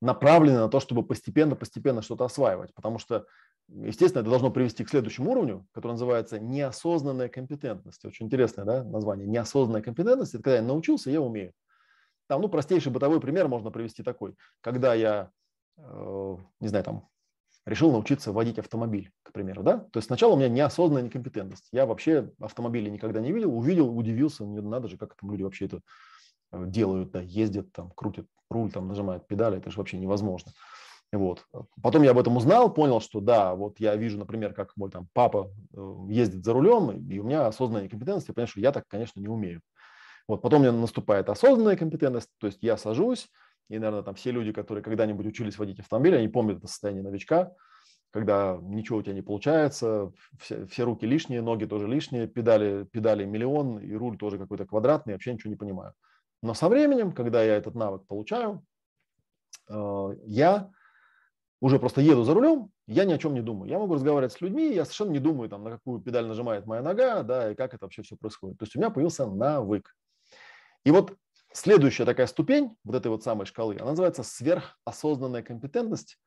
направлены 0.00 0.58
на 0.58 0.68
то, 0.68 0.80
чтобы 0.80 1.04
постепенно-постепенно 1.04 2.02
что-то 2.02 2.24
осваивать. 2.24 2.74
Потому 2.74 2.98
что, 2.98 3.26
естественно, 3.68 4.22
это 4.22 4.30
должно 4.30 4.50
привести 4.50 4.84
к 4.84 4.90
следующему 4.90 5.30
уровню, 5.30 5.66
который 5.72 5.92
называется 5.92 6.40
неосознанная 6.40 7.28
компетентность. 7.28 8.04
Очень 8.04 8.26
интересное 8.26 8.64
да, 8.64 8.82
название. 8.82 9.28
Неосознанная 9.28 9.82
компетентность– 9.82 10.34
это 10.34 10.42
когда 10.42 10.56
я 10.56 10.62
научился, 10.62 11.10
я 11.10 11.20
умею. 11.20 11.52
Там, 12.32 12.40
ну, 12.40 12.48
простейший 12.48 12.90
бытовой 12.90 13.20
пример 13.20 13.46
можно 13.46 13.70
привести 13.70 14.02
такой. 14.02 14.36
Когда 14.62 14.94
я, 14.94 15.30
э, 15.76 16.36
не 16.60 16.68
знаю, 16.68 16.82
там, 16.82 17.08
решил 17.66 17.92
научиться 17.92 18.32
водить 18.32 18.58
автомобиль, 18.58 19.12
к 19.22 19.32
примеру, 19.32 19.62
да? 19.62 19.80
То 19.92 19.98
есть 19.98 20.06
сначала 20.06 20.32
у 20.32 20.36
меня 20.38 20.48
неосознанная 20.48 21.02
некомпетентность. 21.02 21.68
Я 21.72 21.84
вообще 21.84 22.32
автомобили 22.40 22.88
никогда 22.88 23.20
не 23.20 23.32
видел, 23.32 23.54
увидел, 23.54 23.94
удивился, 23.94 24.46
не 24.46 24.62
надо 24.62 24.88
же, 24.88 24.96
как 24.96 25.14
там 25.14 25.30
люди 25.30 25.42
вообще 25.42 25.66
это 25.66 25.80
э, 26.52 26.64
делают, 26.68 27.10
да, 27.10 27.20
ездят, 27.20 27.70
там, 27.72 27.90
крутят 27.90 28.24
руль, 28.48 28.72
там, 28.72 28.88
нажимают 28.88 29.26
педали, 29.26 29.58
это 29.58 29.70
же 29.70 29.76
вообще 29.76 29.98
невозможно. 29.98 30.52
Вот. 31.12 31.44
Потом 31.82 32.04
я 32.04 32.12
об 32.12 32.18
этом 32.18 32.38
узнал, 32.38 32.72
понял, 32.72 33.02
что 33.02 33.20
да, 33.20 33.54
вот 33.54 33.78
я 33.78 33.94
вижу, 33.94 34.16
например, 34.16 34.54
как 34.54 34.74
мой 34.78 34.90
там 34.90 35.06
папа 35.12 35.50
э, 35.76 35.96
ездит 36.08 36.46
за 36.46 36.54
рулем, 36.54 36.92
и 37.10 37.18
у 37.18 37.24
меня 37.24 37.46
осознанная 37.46 37.84
некомпетентность, 37.84 38.28
я 38.28 38.32
понимаю, 38.32 38.48
что 38.48 38.60
я 38.60 38.72
так, 38.72 38.84
конечно, 38.88 39.20
не 39.20 39.28
умею. 39.28 39.60
Вот, 40.32 40.40
потом 40.40 40.62
у 40.62 40.64
меня 40.64 40.72
наступает 40.72 41.28
осознанная 41.28 41.76
компетентность, 41.76 42.30
то 42.38 42.46
есть 42.46 42.62
я 42.62 42.78
сажусь, 42.78 43.28
и, 43.68 43.78
наверное, 43.78 44.02
там 44.02 44.14
все 44.14 44.30
люди, 44.30 44.50
которые 44.50 44.82
когда-нибудь 44.82 45.26
учились 45.26 45.58
водить 45.58 45.78
автомобиль, 45.78 46.16
они 46.16 46.26
помнят 46.26 46.56
это 46.56 46.68
состояние 46.68 47.02
новичка, 47.02 47.52
когда 48.10 48.58
ничего 48.62 49.00
у 49.00 49.02
тебя 49.02 49.12
не 49.12 49.20
получается, 49.20 50.10
все, 50.38 50.64
все 50.68 50.84
руки 50.84 51.04
лишние, 51.04 51.42
ноги 51.42 51.66
тоже 51.66 51.86
лишние, 51.86 52.28
педали, 52.28 52.84
педали 52.84 53.26
миллион, 53.26 53.80
и 53.80 53.92
руль 53.92 54.16
тоже 54.16 54.38
какой-то 54.38 54.64
квадратный, 54.64 55.12
вообще 55.12 55.34
ничего 55.34 55.50
не 55.50 55.56
понимаю. 55.56 55.92
Но 56.42 56.54
со 56.54 56.70
временем, 56.70 57.12
когда 57.12 57.42
я 57.42 57.54
этот 57.54 57.74
навык 57.74 58.06
получаю, 58.06 58.64
э, 59.68 60.08
я 60.24 60.70
уже 61.60 61.78
просто 61.78 62.00
еду 62.00 62.24
за 62.24 62.32
рулем, 62.32 62.70
я 62.86 63.04
ни 63.04 63.12
о 63.12 63.18
чем 63.18 63.34
не 63.34 63.42
думаю. 63.42 63.70
Я 63.70 63.78
могу 63.78 63.96
разговаривать 63.96 64.32
с 64.32 64.40
людьми, 64.40 64.72
я 64.72 64.86
совершенно 64.86 65.10
не 65.10 65.18
думаю, 65.18 65.50
там, 65.50 65.62
на 65.62 65.72
какую 65.72 66.00
педаль 66.00 66.24
нажимает 66.24 66.64
моя 66.64 66.80
нога, 66.80 67.22
да, 67.22 67.52
и 67.52 67.54
как 67.54 67.74
это 67.74 67.84
вообще 67.84 68.00
все 68.00 68.16
происходит. 68.16 68.56
То 68.56 68.62
есть 68.62 68.74
у 68.76 68.78
меня 68.78 68.88
появился 68.88 69.26
навык. 69.26 69.94
И 70.84 70.90
вот 70.90 71.16
следующая 71.52 72.04
такая 72.04 72.26
ступень 72.26 72.76
вот 72.84 72.96
этой 72.96 73.08
вот 73.08 73.22
самой 73.22 73.46
шкалы, 73.46 73.76
она 73.76 73.90
называется 73.90 74.22
сверхосознанная 74.22 75.42
компетентность, 75.42 76.18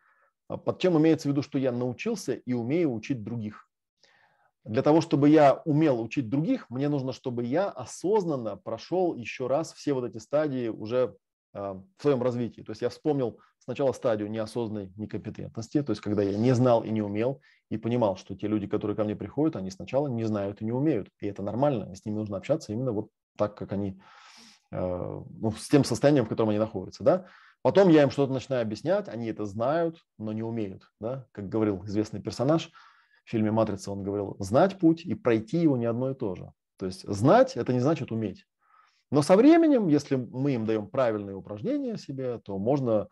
а 0.47 0.57
под 0.57 0.79
чем 0.79 0.97
имеется 0.97 1.27
в 1.27 1.31
виду, 1.31 1.41
что 1.41 1.57
я 1.57 1.71
научился 1.71 2.33
и 2.33 2.53
умею 2.53 2.93
учить 2.93 3.24
других. 3.24 3.69
Для 4.63 4.81
того, 4.81 5.01
чтобы 5.01 5.29
я 5.29 5.62
умел 5.65 6.01
учить 6.01 6.29
других, 6.29 6.69
мне 6.69 6.89
нужно, 6.89 7.13
чтобы 7.13 7.43
я 7.43 7.69
осознанно 7.69 8.57
прошел 8.57 9.13
еще 9.13 9.47
раз 9.47 9.74
все 9.74 9.93
вот 9.93 10.05
эти 10.05 10.17
стадии 10.17 10.69
уже 10.69 11.15
а, 11.53 11.75
в 11.97 12.01
своем 12.01 12.24
развитии. 12.24 12.62
То 12.62 12.71
есть 12.71 12.81
я 12.81 12.89
вспомнил 12.89 13.39
сначала 13.59 13.91
стадию 13.91 14.29
неосознанной 14.29 14.91
некомпетентности, 14.97 15.81
то 15.81 15.91
есть 15.91 16.01
когда 16.01 16.24
я 16.24 16.38
не 16.38 16.53
знал 16.53 16.83
и 16.83 16.89
не 16.89 17.01
умел, 17.01 17.41
и 17.69 17.77
понимал, 17.77 18.17
что 18.17 18.35
те 18.35 18.47
люди, 18.47 18.67
которые 18.67 18.97
ко 18.97 19.03
мне 19.03 19.15
приходят, 19.15 19.55
они 19.55 19.71
сначала 19.71 20.07
не 20.07 20.24
знают 20.24 20.62
и 20.62 20.65
не 20.65 20.71
умеют. 20.71 21.09
И 21.19 21.27
это 21.27 21.43
нормально, 21.43 21.95
с 21.95 22.03
ними 22.05 22.15
нужно 22.15 22.38
общаться 22.38 22.74
именно 22.74 22.91
вот 22.91 23.09
так, 23.38 23.55
как 23.55 23.71
они, 23.71 24.00
ну, 24.75 25.51
с 25.58 25.67
тем 25.67 25.84
состоянием, 25.84 26.25
в 26.25 26.29
котором 26.29 26.50
они 26.50 26.60
находятся. 26.60 27.03
Да? 27.03 27.25
Потом 27.62 27.89
я 27.89 28.03
им 28.03 28.12
что-то 28.12 28.34
начинаю 28.34 28.62
объяснять, 28.62 29.08
они 29.08 29.27
это 29.27 29.46
знают, 29.46 29.98
но 30.17 30.34
не 30.34 30.44
умеют. 30.44 30.91
Да? 31.00 31.25
Как 31.32 31.50
говорил 31.50 31.84
известный 31.86 32.22
персонаж 32.22 32.72
в 33.25 33.29
фильме 33.29 33.51
«Матрица», 33.51 33.91
он 33.91 34.03
говорил, 34.03 34.36
знать 34.39 34.77
путь 34.77 35.05
и 35.05 35.15
пройти 35.15 35.58
его 35.58 35.77
не 35.77 35.86
одно 35.86 36.12
и 36.12 36.15
то 36.15 36.36
же. 36.36 36.51
То 36.77 36.86
есть 36.86 37.08
знать– 37.08 37.55
это 37.58 37.74
не 37.74 37.79
значит 37.79 38.12
уметь. 38.12 38.46
Но 39.12 39.22
со 39.22 39.36
временем, 39.36 39.88
если 39.88 40.15
мы 40.15 40.55
им 40.55 40.65
даем 40.65 40.88
правильные 40.88 41.36
упражнения 41.36 41.98
себе, 41.98 42.39
то 42.39 42.58
можно 42.58 43.08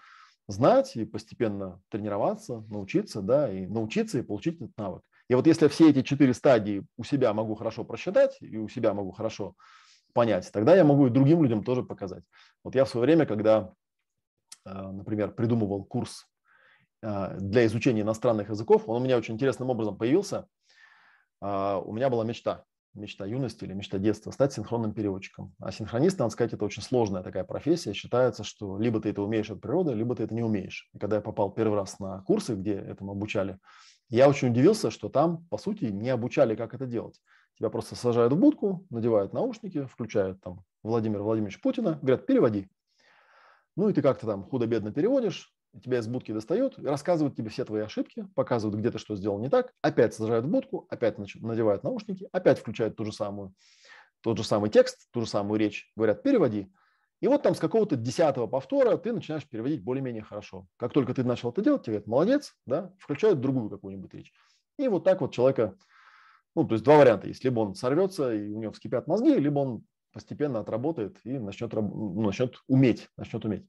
знать 0.47 0.95
и 0.95 1.05
постепенно 1.05 1.81
тренироваться, 1.89 2.63
научиться, 2.69 3.21
да, 3.21 3.51
и 3.51 3.65
научиться 3.65 4.19
и 4.19 4.23
получить 4.23 4.61
этот 4.61 4.77
навык. 4.77 5.01
И 5.29 5.35
вот 5.35 5.47
если 5.47 5.67
все 5.67 5.89
эти 5.89 6.01
четыре 6.01 6.33
стадии 6.33 6.85
у 6.97 7.03
себя 7.03 7.33
могу 7.33 7.55
хорошо 7.55 7.85
просчитать 7.85 8.37
и 8.41 8.57
у 8.57 8.67
себя 8.67 8.93
могу 8.93 9.11
хорошо 9.11 9.55
понять, 10.13 10.49
тогда 10.51 10.75
я 10.75 10.83
могу 10.83 11.07
и 11.07 11.09
другим 11.09 11.43
людям 11.43 11.63
тоже 11.63 11.83
показать. 11.83 12.23
Вот 12.63 12.75
я 12.75 12.85
в 12.85 12.89
свое 12.89 13.05
время, 13.05 13.25
когда 13.25 13.73
Э, 14.65 14.91
например, 14.91 15.33
придумывал 15.33 15.83
курс 15.83 16.25
э, 17.01 17.37
для 17.39 17.65
изучения 17.65 18.01
иностранных 18.01 18.49
языков, 18.49 18.87
он 18.87 19.01
у 19.01 19.05
меня 19.05 19.17
очень 19.17 19.35
интересным 19.35 19.69
образом 19.69 19.97
появился. 19.97 20.47
Э, 21.41 21.81
у 21.83 21.91
меня 21.91 22.09
была 22.09 22.23
мечта, 22.23 22.63
мечта 22.93 23.25
юности 23.25 23.65
или 23.65 23.73
мечта 23.73 23.97
детства, 23.97 24.31
стать 24.31 24.53
синхронным 24.53 24.93
переводчиком. 24.93 25.53
А 25.59 25.71
синхронист, 25.71 26.19
надо 26.19 26.31
сказать, 26.31 26.53
это 26.53 26.63
очень 26.65 26.81
сложная 26.81 27.23
такая 27.23 27.43
профессия. 27.43 27.93
Считается, 27.93 28.43
что 28.43 28.77
либо 28.77 29.01
ты 29.01 29.09
это 29.09 29.21
умеешь 29.21 29.49
от 29.49 29.61
природы, 29.61 29.93
либо 29.93 30.15
ты 30.15 30.23
это 30.23 30.33
не 30.33 30.43
умеешь. 30.43 30.89
И 30.93 30.99
когда 30.99 31.17
я 31.17 31.21
попал 31.21 31.51
первый 31.51 31.75
раз 31.75 31.99
на 31.99 32.21
курсы, 32.21 32.55
где 32.55 32.73
этому 32.73 33.11
обучали, 33.11 33.59
я 34.09 34.29
очень 34.29 34.49
удивился, 34.49 34.91
что 34.91 35.09
там, 35.09 35.45
по 35.47 35.57
сути, 35.57 35.85
не 35.85 36.09
обучали, 36.09 36.55
как 36.55 36.73
это 36.73 36.85
делать. 36.85 37.19
Тебя 37.57 37.69
просто 37.69 37.95
сажают 37.95 38.33
в 38.33 38.37
будку, 38.37 38.85
надевают 38.89 39.33
наушники, 39.33 39.85
включают 39.85 40.41
там 40.41 40.63
Владимир 40.81 41.21
Владимирович 41.21 41.61
Путина, 41.61 41.99
говорят, 42.01 42.25
переводи. 42.25 42.69
Ну 43.75 43.89
и 43.89 43.93
ты 43.93 44.01
как-то 44.01 44.25
там 44.25 44.43
худо-бедно 44.43 44.91
переводишь, 44.91 45.53
тебя 45.83 45.99
из 45.99 46.07
будки 46.07 46.31
достают, 46.31 46.77
рассказывают 46.77 47.35
тебе 47.35 47.49
все 47.49 47.65
твои 47.65 47.81
ошибки, 47.81 48.27
показывают, 48.35 48.79
где 48.79 48.91
ты 48.91 48.99
что 48.99 49.15
сделал 49.15 49.39
не 49.39 49.49
так, 49.49 49.73
опять 49.81 50.13
сажают 50.13 50.45
в 50.45 50.49
будку, 50.49 50.85
опять 50.89 51.17
надевают 51.17 51.83
наушники, 51.83 52.27
опять 52.31 52.59
включают 52.59 52.95
ту 52.95 53.05
же 53.05 53.11
самую, 53.11 53.53
тот 54.21 54.37
же 54.37 54.43
самый 54.43 54.69
текст, 54.69 55.09
ту 55.11 55.21
же 55.21 55.27
самую 55.27 55.59
речь, 55.59 55.91
говорят, 55.95 56.23
переводи. 56.23 56.71
И 57.21 57.27
вот 57.27 57.41
там 57.41 57.55
с 57.55 57.59
какого-то 57.59 57.95
десятого 57.95 58.47
повтора 58.47 58.97
ты 58.97 59.13
начинаешь 59.13 59.47
переводить 59.47 59.81
более-менее 59.81 60.23
хорошо. 60.23 60.67
Как 60.77 60.91
только 60.91 61.13
ты 61.13 61.23
начал 61.23 61.51
это 61.51 61.61
делать, 61.61 61.83
тебе 61.83 61.93
говорят, 61.93 62.07
молодец, 62.07 62.55
да, 62.65 62.93
включают 62.99 63.39
другую 63.39 63.69
какую-нибудь 63.69 64.13
речь. 64.13 64.33
И 64.77 64.87
вот 64.87 65.03
так 65.05 65.21
вот 65.21 65.33
человека, 65.33 65.77
ну, 66.55 66.65
то 66.65 66.73
есть 66.73 66.83
два 66.83 66.97
варианта 66.97 67.27
есть. 67.27 67.43
Либо 67.43 67.59
он 67.61 67.75
сорвется, 67.75 68.33
и 68.33 68.49
у 68.51 68.59
него 68.59 68.71
вскипят 68.71 69.07
мозги, 69.07 69.33
либо 69.35 69.59
он 69.59 69.83
постепенно 70.11 70.59
отработает 70.59 71.17
и 71.23 71.39
начнет, 71.39 71.73
ну, 71.73 72.21
начнет 72.21 72.55
уметь, 72.67 73.09
начнет 73.17 73.43
уметь. 73.45 73.65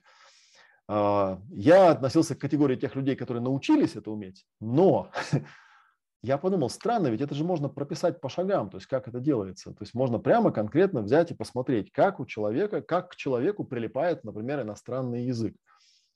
А, 0.86 1.40
я 1.50 1.92
относился 1.92 2.34
к 2.34 2.40
категории 2.40 2.76
тех 2.76 2.94
людей, 2.94 3.16
которые 3.16 3.42
научились 3.42 3.96
это 3.96 4.10
уметь, 4.10 4.44
но 4.60 5.10
я 6.22 6.36
подумал, 6.36 6.68
странно, 6.68 7.08
ведь 7.08 7.22
это 7.22 7.34
же 7.34 7.44
можно 7.44 7.70
прописать 7.70 8.20
по 8.20 8.28
шагам, 8.28 8.68
то 8.68 8.76
есть 8.76 8.86
как 8.86 9.08
это 9.08 9.20
делается. 9.20 9.70
То 9.70 9.82
есть 9.82 9.94
можно 9.94 10.18
прямо 10.18 10.52
конкретно 10.52 11.00
взять 11.00 11.30
и 11.30 11.34
посмотреть, 11.34 11.90
как 11.90 12.20
у 12.20 12.26
человека, 12.26 12.82
как 12.82 13.12
к 13.12 13.16
человеку 13.16 13.64
прилипает, 13.64 14.24
например, 14.24 14.60
иностранный 14.60 15.24
язык. 15.24 15.56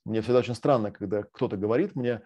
Мне 0.04 0.20
всегда 0.20 0.40
очень 0.40 0.54
странно, 0.54 0.90
когда 0.90 1.22
кто-то 1.22 1.56
говорит 1.56 1.94
мне, 1.94 2.20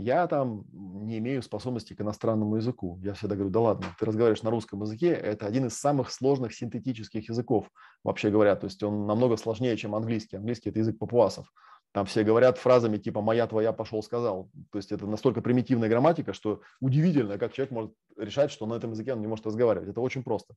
я 0.00 0.26
там 0.26 0.64
не 0.72 1.18
имею 1.18 1.42
способности 1.42 1.94
к 1.94 2.00
иностранному 2.00 2.56
языку. 2.56 2.98
Я 3.02 3.14
всегда 3.14 3.34
говорю, 3.34 3.50
да 3.50 3.60
ладно, 3.60 3.86
ты 3.98 4.06
разговариваешь 4.06 4.42
на 4.42 4.50
русском 4.50 4.82
языке, 4.82 5.08
это 5.08 5.46
один 5.46 5.66
из 5.66 5.76
самых 5.76 6.10
сложных 6.10 6.54
синтетических 6.54 7.28
языков, 7.28 7.70
вообще 8.04 8.30
говоря. 8.30 8.56
То 8.56 8.66
есть 8.66 8.82
он 8.82 9.06
намного 9.06 9.36
сложнее, 9.36 9.76
чем 9.76 9.94
английский. 9.94 10.36
Английский– 10.36 10.68
это 10.70 10.78
язык 10.78 10.98
папуасов. 10.98 11.52
Там 11.92 12.06
все 12.06 12.22
говорят 12.22 12.56
фразами 12.56 12.98
типа 12.98 13.20
«моя, 13.20 13.46
твоя, 13.46 13.72
пошел, 13.72 14.02
сказал». 14.02 14.48
То 14.70 14.78
есть 14.78 14.92
это 14.92 15.06
настолько 15.06 15.42
примитивная 15.42 15.88
грамматика, 15.88 16.32
что 16.32 16.60
удивительно, 16.80 17.36
как 17.36 17.52
человек 17.52 17.72
может 17.72 17.92
решать, 18.16 18.50
что 18.52 18.66
на 18.66 18.74
этом 18.74 18.92
языке 18.92 19.12
он 19.12 19.20
не 19.20 19.26
может 19.26 19.46
разговаривать. 19.46 19.88
Это 19.88 20.00
очень 20.00 20.22
просто. 20.22 20.54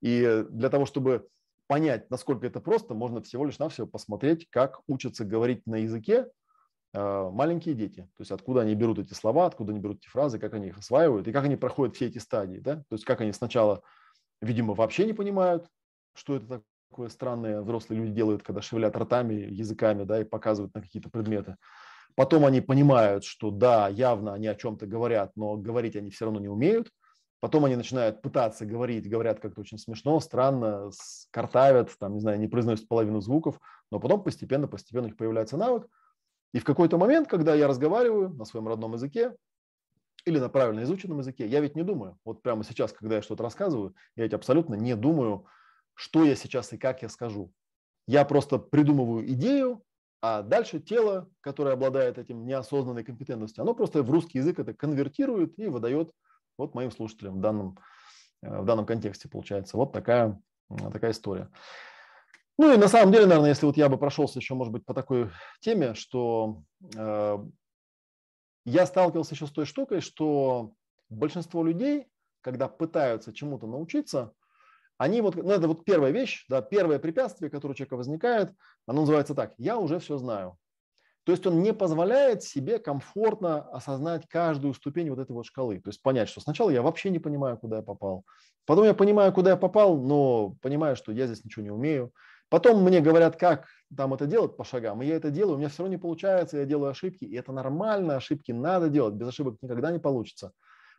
И 0.00 0.44
для 0.50 0.70
того, 0.70 0.86
чтобы 0.86 1.26
понять, 1.66 2.08
насколько 2.10 2.46
это 2.46 2.60
просто, 2.60 2.94
можно 2.94 3.20
всего 3.22 3.44
лишь 3.44 3.58
навсего 3.58 3.86
посмотреть, 3.86 4.48
как 4.50 4.80
учатся 4.86 5.24
говорить 5.24 5.66
на 5.66 5.76
языке 5.76 6.26
маленькие 6.94 7.74
дети, 7.74 8.02
то 8.16 8.20
есть 8.20 8.30
откуда 8.30 8.60
они 8.60 8.74
берут 8.74 8.98
эти 8.98 9.12
слова, 9.12 9.46
откуда 9.46 9.72
они 9.72 9.80
берут 9.80 9.98
эти 9.98 10.08
фразы, 10.08 10.38
как 10.38 10.54
они 10.54 10.68
их 10.68 10.78
осваивают 10.78 11.26
и 11.26 11.32
как 11.32 11.44
они 11.44 11.56
проходят 11.56 11.96
все 11.96 12.06
эти 12.06 12.18
стадии. 12.18 12.58
Да? 12.58 12.76
То 12.76 12.92
есть 12.92 13.04
как 13.04 13.20
они 13.20 13.32
сначала, 13.32 13.82
видимо, 14.40 14.74
вообще 14.74 15.04
не 15.04 15.12
понимают, 15.12 15.66
что 16.14 16.36
это 16.36 16.62
такое 16.90 17.08
странное 17.08 17.62
взрослые 17.62 18.00
люди 18.00 18.12
делают, 18.12 18.44
когда 18.44 18.62
шевелят 18.62 18.96
ртами, 18.96 19.34
языками 19.34 20.04
да, 20.04 20.20
и 20.20 20.24
показывают 20.24 20.72
на 20.74 20.80
какие-то 20.80 21.10
предметы. 21.10 21.56
Потом 22.14 22.46
они 22.46 22.60
понимают, 22.60 23.24
что 23.24 23.50
да, 23.50 23.88
явно 23.88 24.34
они 24.34 24.46
о 24.46 24.54
чем-то 24.54 24.86
говорят, 24.86 25.32
но 25.34 25.56
говорить 25.56 25.96
они 25.96 26.10
все 26.10 26.26
равно 26.26 26.38
не 26.38 26.48
умеют. 26.48 26.90
Потом 27.40 27.64
они 27.64 27.76
начинают 27.76 28.22
пытаться 28.22 28.64
говорить, 28.64 29.10
говорят 29.10 29.40
как-то 29.40 29.60
очень 29.60 29.76
смешно, 29.76 30.18
странно, 30.20 30.90
картавят, 31.30 31.90
там, 31.98 32.14
не 32.14 32.20
знаю, 32.20 32.38
не 32.38 32.48
произносят 32.48 32.88
половину 32.88 33.20
звуков, 33.20 33.58
но 33.90 34.00
потом 34.00 34.22
постепенно, 34.22 34.66
постепенно 34.66 35.04
у 35.04 35.08
них 35.08 35.16
появляется 35.18 35.58
навык, 35.58 35.86
и 36.54 36.60
в 36.60 36.64
какой-то 36.64 36.98
момент, 36.98 37.26
когда 37.26 37.52
я 37.52 37.66
разговариваю 37.66 38.30
на 38.30 38.44
своем 38.44 38.68
родном 38.68 38.92
языке 38.92 39.34
или 40.24 40.38
на 40.38 40.48
правильно 40.48 40.84
изученном 40.84 41.18
языке, 41.18 41.48
я 41.48 41.60
ведь 41.60 41.74
не 41.74 41.82
думаю. 41.82 42.16
Вот 42.24 42.42
прямо 42.42 42.62
сейчас, 42.62 42.92
когда 42.92 43.16
я 43.16 43.22
что-то 43.22 43.42
рассказываю, 43.42 43.96
я 44.14 44.22
ведь 44.22 44.34
абсолютно 44.34 44.74
не 44.76 44.94
думаю, 44.94 45.46
что 45.94 46.22
я 46.22 46.36
сейчас 46.36 46.72
и 46.72 46.78
как 46.78 47.02
я 47.02 47.08
скажу. 47.08 47.52
Я 48.06 48.24
просто 48.24 48.58
придумываю 48.58 49.28
идею, 49.32 49.82
а 50.22 50.42
дальше 50.42 50.78
тело, 50.78 51.28
которое 51.40 51.74
обладает 51.74 52.18
этим 52.18 52.46
неосознанной 52.46 53.02
компетентностью, 53.02 53.62
оно 53.62 53.74
просто 53.74 54.04
в 54.04 54.10
русский 54.12 54.38
язык 54.38 54.60
это 54.60 54.74
конвертирует 54.74 55.58
и 55.58 55.66
выдает 55.66 56.12
вот 56.56 56.76
моим 56.76 56.92
слушателям 56.92 57.38
в 57.38 57.40
данном, 57.40 57.80
э, 58.42 58.60
в 58.60 58.64
данном 58.64 58.86
контексте 58.86 59.28
получается. 59.28 59.76
Вот 59.76 59.92
такая, 59.92 60.40
такая 60.92 61.10
история. 61.10 61.50
Ну 62.56 62.72
и 62.72 62.76
на 62.76 62.88
самом 62.88 63.12
деле, 63.12 63.26
наверное, 63.26 63.50
если 63.50 63.66
вот 63.66 63.76
я 63.76 63.88
бы 63.88 63.98
прошелся 63.98 64.38
еще, 64.38 64.54
может 64.54 64.72
быть, 64.72 64.84
по 64.84 64.94
такой 64.94 65.30
теме, 65.60 65.94
что 65.94 66.62
э, 66.94 67.38
я 68.64 68.86
сталкивался 68.86 69.34
еще 69.34 69.46
с 69.46 69.50
той 69.50 69.64
штукой, 69.64 70.00
что 70.00 70.72
большинство 71.08 71.64
людей, 71.64 72.06
когда 72.42 72.68
пытаются 72.68 73.32
чему-то 73.32 73.66
научиться, 73.66 74.32
они 74.98 75.20
вот, 75.20 75.34
ну 75.34 75.50
это 75.50 75.66
вот 75.66 75.84
первая 75.84 76.12
вещь, 76.12 76.44
да, 76.48 76.62
первое 76.62 77.00
препятствие, 77.00 77.50
которое 77.50 77.72
у 77.72 77.76
человека 77.76 77.96
возникает, 77.96 78.52
оно 78.86 79.00
называется 79.00 79.34
так, 79.34 79.54
я 79.58 79.76
уже 79.76 79.98
все 79.98 80.16
знаю. 80.18 80.56
То 81.24 81.32
есть 81.32 81.46
он 81.46 81.62
не 81.62 81.72
позволяет 81.72 82.42
себе 82.42 82.78
комфортно 82.78 83.62
осознать 83.70 84.28
каждую 84.28 84.74
ступень 84.74 85.08
вот 85.08 85.18
этой 85.18 85.32
вот 85.32 85.46
шкалы. 85.46 85.80
То 85.80 85.88
есть 85.88 86.02
понять, 86.02 86.28
что 86.28 86.42
сначала 86.42 86.68
я 86.68 86.82
вообще 86.82 87.08
не 87.08 87.18
понимаю, 87.18 87.56
куда 87.56 87.78
я 87.78 87.82
попал. 87.82 88.24
Потом 88.66 88.84
я 88.84 88.92
понимаю, 88.92 89.32
куда 89.32 89.50
я 89.50 89.56
попал, 89.56 89.96
но 89.96 90.50
понимаю, 90.60 90.96
что 90.96 91.12
я 91.12 91.26
здесь 91.26 91.42
ничего 91.42 91.62
не 91.62 91.70
умею. 91.70 92.12
Потом 92.54 92.84
мне 92.84 93.00
говорят, 93.00 93.34
как 93.34 93.66
там 93.96 94.14
это 94.14 94.26
делать 94.26 94.56
по 94.56 94.62
шагам, 94.62 95.02
и 95.02 95.06
я 95.06 95.16
это 95.16 95.30
делаю, 95.30 95.56
у 95.56 95.58
меня 95.58 95.68
все 95.68 95.82
равно 95.82 95.96
не 95.96 96.00
получается, 96.00 96.58
я 96.58 96.64
делаю 96.64 96.92
ошибки, 96.92 97.24
и 97.24 97.34
это 97.34 97.50
нормально, 97.50 98.14
ошибки 98.14 98.52
надо 98.52 98.88
делать, 98.88 99.14
без 99.14 99.26
ошибок 99.26 99.56
никогда 99.60 99.90
не 99.90 99.98
получится. 99.98 100.52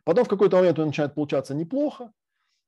Потом 0.04 0.26
в 0.26 0.28
какой-то 0.28 0.58
момент 0.58 0.78
он 0.78 0.88
начинает 0.88 1.14
получаться 1.14 1.54
неплохо, 1.54 2.12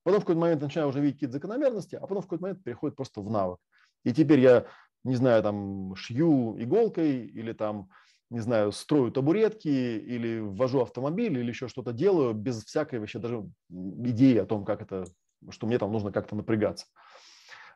потом 0.05 0.21
в 0.21 0.25
какой-то 0.25 0.41
момент 0.41 0.63
начинаю 0.63 0.89
уже 0.89 1.01
видеть 1.01 1.17
какие-то 1.17 1.35
закономерности, 1.35 1.97
а 1.97 2.01
потом 2.01 2.21
в 2.21 2.23
какой-то 2.23 2.45
момент 2.45 2.65
переходит 2.65 2.97
просто 2.97 3.21
в 3.21 3.31
навык. 3.31 3.59
И 4.05 4.15
теперь 4.15 4.41
я, 4.41 4.65
не 5.05 5.17
знаю, 5.17 5.43
там 5.43 5.95
шью 5.95 6.57
иголкой 6.59 7.27
или 7.27 7.53
там 7.53 7.91
не 8.31 8.41
знаю, 8.41 8.73
строю 8.73 9.13
табуретки 9.13 9.69
или 9.69 10.41
ввожу 10.41 10.81
автомобиль 10.81 11.37
или 11.37 11.49
еще 11.51 11.69
что-то 11.69 11.93
делаю 11.93 12.33
без 12.33 12.65
всякой 12.65 13.01
вообще 13.01 13.19
даже 13.19 13.47
идеи 13.71 14.39
о 14.39 14.47
том, 14.47 14.65
как 14.65 14.81
это, 14.81 15.05
что 15.51 15.67
мне 15.67 15.79
там 15.79 15.93
нужно 15.93 16.11
как-то 16.11 16.37
напрягаться. 16.37 16.87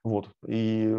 Вот. 0.05 0.31
И 0.47 0.95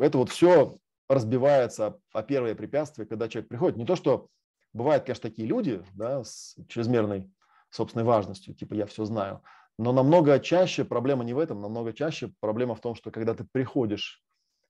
это 0.00 0.18
вот 0.18 0.30
все 0.30 0.78
разбивается 1.08 2.00
о 2.12 2.22
первое 2.22 2.54
препятствие, 2.54 3.06
когда 3.06 3.28
человек 3.28 3.48
приходит. 3.48 3.78
Не 3.78 3.86
то, 3.86 3.96
что 3.96 4.28
бывают, 4.72 5.04
конечно, 5.04 5.28
такие 5.28 5.48
люди 5.48 5.82
да, 5.94 6.22
с 6.24 6.56
чрезмерной 6.68 7.30
собственной 7.70 8.04
важностью, 8.04 8.54
типа 8.54 8.74
я 8.74 8.86
все 8.86 9.04
знаю, 9.04 9.42
но 9.78 9.92
намного 9.92 10.38
чаще 10.40 10.84
проблема 10.84 11.24
не 11.24 11.34
в 11.34 11.38
этом, 11.38 11.60
намного 11.60 11.92
чаще 11.92 12.32
проблема 12.40 12.74
в 12.74 12.80
том, 12.80 12.94
что 12.94 13.10
когда 13.10 13.34
ты 13.34 13.44
приходишь 13.44 14.22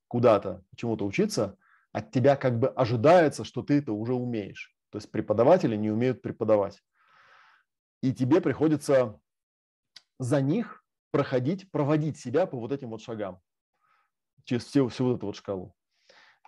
куда-то 0.09 0.63
чему-то 0.77 1.07
учиться, 1.07 1.57
от 1.93 2.11
тебя 2.13 2.37
как 2.37 2.59
бы 2.59 2.69
ожидается, 2.69 3.45
что 3.45 3.63
ты 3.63 3.79
это 3.79 3.93
уже 3.93 4.15
умеешь. 4.15 4.77
То 4.91 4.99
есть 4.99 5.11
преподаватели 5.11 5.77
не 5.77 5.91
умеют 5.91 6.23
преподавать. 6.23 6.83
И 8.03 8.13
тебе 8.13 8.41
приходится 8.41 9.19
за 10.19 10.41
них 10.41 10.85
проходить, 11.11 11.71
проводить 11.71 12.19
себя 12.19 12.47
по 12.47 12.59
вот 12.59 12.73
этим 12.73 12.91
вот 12.91 13.01
шагам, 13.01 13.41
через 14.49 14.65
всю, 14.65 14.89
всю 14.89 15.05
вот 15.05 15.17
эту 15.19 15.27
вот 15.27 15.37
шкалу. 15.37 15.75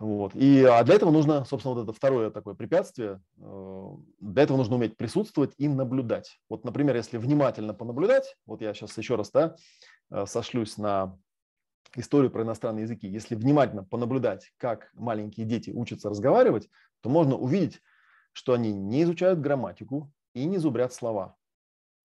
Вот. 0.00 0.34
И, 0.34 0.64
а 0.64 0.82
для 0.82 0.94
этого 0.94 1.10
нужно, 1.10 1.44
собственно, 1.44 1.74
вот 1.74 1.82
это 1.82 1.92
второе 1.92 2.30
такое 2.30 2.54
препятствие, 2.54 3.20
э, 3.38 3.88
для 4.20 4.42
этого 4.42 4.56
нужно 4.56 4.76
уметь 4.76 4.96
присутствовать 4.96 5.52
и 5.58 5.68
наблюдать. 5.68 6.40
Вот, 6.48 6.64
например, 6.64 6.96
если 6.96 7.18
внимательно 7.18 7.74
понаблюдать, 7.74 8.36
вот 8.46 8.62
я 8.62 8.72
сейчас 8.72 8.96
еще 8.96 9.16
раз 9.16 9.30
да, 9.30 9.56
э, 10.10 10.24
сошлюсь 10.26 10.78
на 10.78 11.18
историю 11.96 12.30
про 12.30 12.44
иностранные 12.44 12.84
языки. 12.84 13.08
Если 13.08 13.34
внимательно 13.34 13.84
понаблюдать, 13.84 14.50
как 14.56 14.90
маленькие 14.94 15.44
дети 15.44 15.70
учатся 15.70 16.08
разговаривать, 16.08 16.70
то 17.02 17.10
можно 17.10 17.36
увидеть, 17.36 17.82
что 18.32 18.54
они 18.54 18.72
не 18.72 19.02
изучают 19.02 19.40
грамматику 19.40 20.10
и 20.32 20.46
не 20.46 20.56
зубрят 20.56 20.94
слова. 20.94 21.36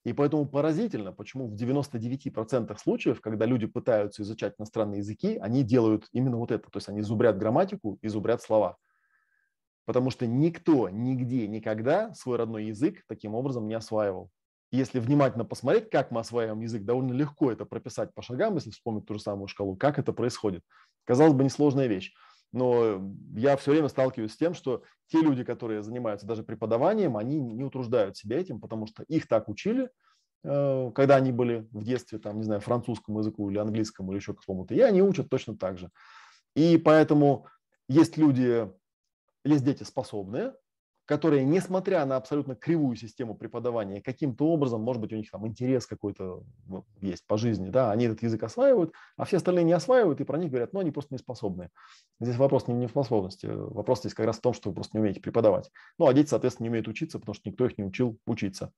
И 0.06 0.14
поэтому 0.14 0.46
поразительно, 0.46 1.12
почему 1.12 1.48
в 1.48 1.56
99% 1.56 2.78
случаев, 2.78 3.22
когда 3.22 3.46
люди 3.46 3.66
пытаются 3.66 4.22
изучать 4.22 4.54
иностранные 4.60 5.00
языки, 5.00 5.38
они 5.38 5.64
делают 5.64 6.08
именно 6.12 6.38
вот 6.38 6.52
это. 6.52 6.70
То 6.70 6.78
есть 6.78 6.88
они 6.88 7.02
зубрят 7.02 7.40
грамматику 7.40 7.98
и 8.04 8.08
зубрят 8.08 8.42
слова. 8.44 8.78
Потому 9.86 10.12
что 10.12 10.28
никто, 10.28 10.90
нигде, 10.90 11.48
никогда 11.48 12.14
свой 12.14 12.38
родной 12.38 12.66
язык 12.66 13.04
таким 13.08 13.34
образом 13.34 13.68
не 13.68 13.74
осваивал. 13.74 14.30
Если 14.72 15.00
внимательно 15.00 15.44
посмотреть, 15.44 15.90
как 15.90 16.12
мы 16.12 16.20
осваиваем 16.20 16.60
язык, 16.60 16.84
довольно 16.84 17.14
легко 17.14 17.52
это 17.52 17.66
прописать 17.66 18.14
по 18.14 18.22
шагам, 18.22 18.56
если 18.56 18.70
вспомнить 18.70 19.06
ту 19.08 19.16
же 19.16 19.20
самую 19.20 19.48
шкалу, 19.48 19.76
как 19.76 19.98
это 19.98 20.14
происходит. 20.14 20.64
Казалось 21.06 21.34
бы, 21.34 21.44
несложная 21.44 21.88
вещь. 21.88 22.14
Но 22.56 23.02
я 23.36 23.58
все 23.58 23.72
время 23.72 23.90
сталкиваюсь 23.90 24.32
с 24.32 24.38
тем, 24.38 24.54
что 24.54 24.84
те 25.08 25.20
люди, 25.20 25.44
которые 25.44 25.84
занимаются 25.84 26.26
даже 26.26 26.42
преподаванием, 26.42 27.18
они 27.18 27.38
не 27.38 27.66
утруждают 27.66 28.16
себя 28.16 28.40
этим, 28.40 28.62
потому 28.62 28.88
что 28.88 29.04
их 29.04 29.28
так 29.28 29.50
учили, 29.50 29.90
э, 30.46 30.92
когда 30.96 31.18
они 31.18 31.34
были 31.34 31.68
в 31.72 31.84
детстве, 31.84 32.18
там, 32.18 32.38
не 32.38 32.44
знаю, 32.44 32.62
французскому 32.62 33.20
языку 33.20 33.50
или 33.50 33.58
английскому 33.58 34.12
или 34.12 34.20
еще 34.20 34.34
какому-то, 34.34 34.74
и 34.74 34.80
они 34.80 35.02
учат 35.02 35.30
точно 35.30 35.58
так 35.58 35.78
же. 35.78 35.92
И 36.56 36.78
поэтому 36.78 37.48
есть 37.90 38.16
люди, 38.16 38.72
есть 39.44 39.66
дети 39.66 39.84
способные, 39.84 40.54
которые, 41.06 41.46
несмотря 41.46 42.04
на 42.06 42.18
абсолютно 42.18 42.56
кривую 42.56 42.96
систему 42.96 43.36
преподавания, 43.36 44.02
каким-то 44.02 44.48
образом, 44.48 44.82
может 44.82 45.02
быть, 45.02 45.14
у 45.14 45.16
них 45.16 45.30
там 45.30 45.48
интерес 45.48 45.86
какой-то 45.86 46.44
ну, 46.68 46.86
есть 47.02 47.26
по 47.28 47.38
жизни, 47.38 47.70
да, 47.70 47.92
они 47.92 48.06
этот 48.06 48.24
язык 48.24 48.42
осваивают, 48.44 48.92
а 49.16 49.26
все 49.26 49.38
остальные 49.38 49.66
не 49.66 49.74
осваивают, 49.74 50.20
и 50.20 50.24
про 50.24 50.38
них 50.38 50.50
говорят, 50.50 50.74
ну, 50.74 50.80
они 50.80 50.92
просто 50.92 51.14
не 51.14 51.20
способны. 51.20 51.70
Здесь 52.20 52.38
вопрос 52.38 52.68
не 52.68 52.88
в 52.88 52.90
способности, 52.90 53.46
вопрос 53.46 54.00
здесь 54.00 54.14
как 54.14 54.26
раз 54.26 54.38
в 54.38 54.42
том, 54.42 54.54
что 54.54 54.70
вы 54.70 54.76
просто 54.76 54.98
не 54.98 55.02
умеете 55.02 55.22
преподавать. 55.22 55.72
Ну, 56.00 56.08
а 56.08 56.14
дети, 56.14 56.30
соответственно, 56.30 56.66
не 56.66 56.70
умеют 56.72 56.88
учиться, 56.88 57.20
потому 57.20 57.36
что 57.36 57.50
никто 57.50 57.66
их 57.66 57.78
не 57.78 57.84
учил 57.84 58.18
учиться. 58.26 58.72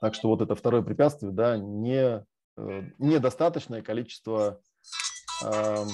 Так 0.00 0.14
что 0.14 0.28
вот 0.28 0.42
это 0.42 0.54
второе 0.54 0.82
препятствие, 0.82 1.32
да, 1.32 1.56
не, 1.56 2.24
э, 2.56 2.82
недостаточное 2.98 3.82
количество 3.82 4.60
э, 5.44 5.84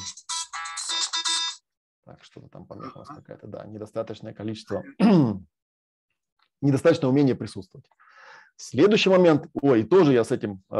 так, 2.04 2.22
что-то 2.24 2.48
там 2.48 2.66
помеха 2.66 2.96
у 2.96 3.00
нас 3.00 3.08
какая-то, 3.08 3.46
да, 3.46 3.64
недостаточное 3.66 4.34
количество, 4.34 4.84
недостаточное 6.60 7.10
умение 7.10 7.34
присутствовать. 7.34 7.88
Следующий 8.56 9.10
момент, 9.10 9.48
ой, 9.60 9.84
тоже 9.84 10.12
я 10.12 10.24
с 10.24 10.30
этим 10.30 10.62
э, 10.70 10.74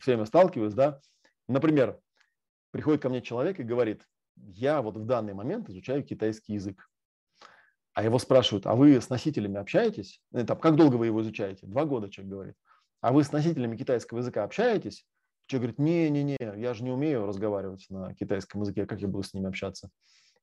все 0.00 0.12
время 0.12 0.26
сталкиваюсь, 0.26 0.74
да, 0.74 1.00
например, 1.48 1.98
приходит 2.70 3.02
ко 3.02 3.08
мне 3.08 3.22
человек 3.22 3.60
и 3.60 3.64
говорит, 3.64 4.06
я 4.36 4.82
вот 4.82 4.96
в 4.96 5.04
данный 5.04 5.34
момент 5.34 5.68
изучаю 5.68 6.02
китайский 6.02 6.54
язык, 6.54 6.88
а 7.92 8.02
его 8.02 8.18
спрашивают, 8.18 8.66
а 8.66 8.74
вы 8.74 9.00
с 9.00 9.08
носителями 9.08 9.58
общаетесь? 9.58 10.20
Там, 10.32 10.58
как 10.58 10.74
долго 10.74 10.96
вы 10.96 11.06
его 11.06 11.22
изучаете? 11.22 11.66
Два 11.66 11.84
года, 11.84 12.10
человек 12.10 12.32
говорит. 12.32 12.54
А 13.00 13.12
вы 13.12 13.22
с 13.22 13.30
носителями 13.30 13.76
китайского 13.76 14.18
языка 14.18 14.42
общаетесь? 14.42 15.06
Человек 15.46 15.76
говорит, 15.76 15.78
не-не-не, 15.78 16.36
я 16.40 16.74
же 16.74 16.82
не 16.82 16.90
умею 16.90 17.26
разговаривать 17.26 17.86
на 17.90 18.14
китайском 18.14 18.62
языке, 18.62 18.86
как 18.86 19.00
я 19.00 19.08
буду 19.08 19.22
с 19.22 19.34
ними 19.34 19.46
общаться? 19.46 19.90